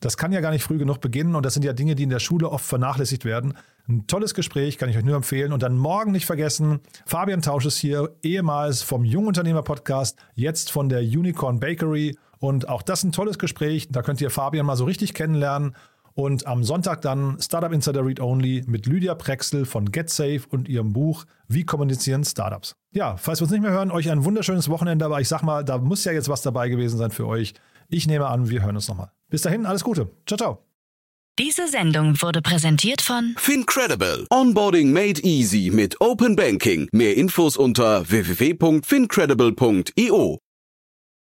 Das 0.00 0.18
kann 0.18 0.32
ja 0.32 0.42
gar 0.42 0.50
nicht 0.50 0.62
früh 0.62 0.76
genug 0.76 1.00
beginnen 1.00 1.34
und 1.34 1.46
das 1.46 1.54
sind 1.54 1.64
ja 1.64 1.72
Dinge, 1.72 1.94
die 1.94 2.02
in 2.02 2.10
der 2.10 2.18
Schule 2.18 2.50
oft 2.50 2.66
vernachlässigt 2.66 3.24
werden. 3.24 3.54
Ein 3.88 4.06
tolles 4.06 4.34
Gespräch, 4.34 4.76
kann 4.76 4.90
ich 4.90 4.98
euch 4.98 5.04
nur 5.04 5.16
empfehlen. 5.16 5.52
Und 5.52 5.62
dann 5.62 5.78
morgen 5.78 6.12
nicht 6.12 6.26
vergessen, 6.26 6.80
Fabian 7.06 7.40
Tausch 7.40 7.64
ist 7.64 7.78
hier, 7.78 8.14
ehemals 8.22 8.82
vom 8.82 9.04
Jungunternehmer 9.04 9.62
Podcast, 9.62 10.18
jetzt 10.34 10.70
von 10.70 10.90
der 10.90 11.00
Unicorn 11.00 11.58
Bakery. 11.58 12.18
Und 12.38 12.68
auch 12.68 12.82
das 12.82 13.02
ein 13.04 13.12
tolles 13.12 13.38
Gespräch. 13.38 13.88
Da 13.90 14.02
könnt 14.02 14.20
ihr 14.20 14.28
Fabian 14.28 14.66
mal 14.66 14.76
so 14.76 14.84
richtig 14.84 15.14
kennenlernen. 15.14 15.74
Und 16.14 16.46
am 16.46 16.62
Sonntag 16.62 17.02
dann 17.02 17.40
Startup 17.40 17.72
Insider 17.72 18.06
Read 18.06 18.20
Only 18.20 18.62
mit 18.66 18.86
Lydia 18.86 19.16
Prexel 19.16 19.66
von 19.66 19.90
GetSafe 19.90 20.42
und 20.48 20.68
ihrem 20.68 20.92
Buch 20.92 21.24
Wie 21.48 21.64
kommunizieren 21.64 22.24
Startups. 22.24 22.76
Ja, 22.92 23.16
falls 23.16 23.40
wir 23.40 23.44
uns 23.44 23.52
nicht 23.52 23.62
mehr 23.62 23.72
hören, 23.72 23.90
euch 23.90 24.08
ein 24.10 24.24
wunderschönes 24.24 24.68
Wochenende. 24.68 25.04
Aber 25.04 25.20
ich 25.20 25.28
sag 25.28 25.42
mal, 25.42 25.64
da 25.64 25.78
muss 25.78 26.04
ja 26.04 26.12
jetzt 26.12 26.28
was 26.28 26.42
dabei 26.42 26.68
gewesen 26.68 26.98
sein 26.98 27.10
für 27.10 27.26
euch. 27.26 27.54
Ich 27.88 28.06
nehme 28.06 28.28
an, 28.28 28.48
wir 28.48 28.62
hören 28.62 28.76
uns 28.76 28.86
nochmal. 28.88 29.10
Bis 29.28 29.42
dahin, 29.42 29.66
alles 29.66 29.82
Gute. 29.82 30.08
Ciao, 30.26 30.38
ciao. 30.38 30.60
Diese 31.36 31.66
Sendung 31.66 32.22
wurde 32.22 32.42
präsentiert 32.42 33.02
von 33.02 33.34
Fincredible. 33.36 34.24
Onboarding 34.30 34.92
made 34.92 35.20
easy 35.22 35.72
mit 35.74 36.00
Open 36.00 36.36
Banking. 36.36 36.88
Mehr 36.92 37.16
Infos 37.16 37.56
unter 37.56 38.08
www.fincredible.io. 38.08 40.38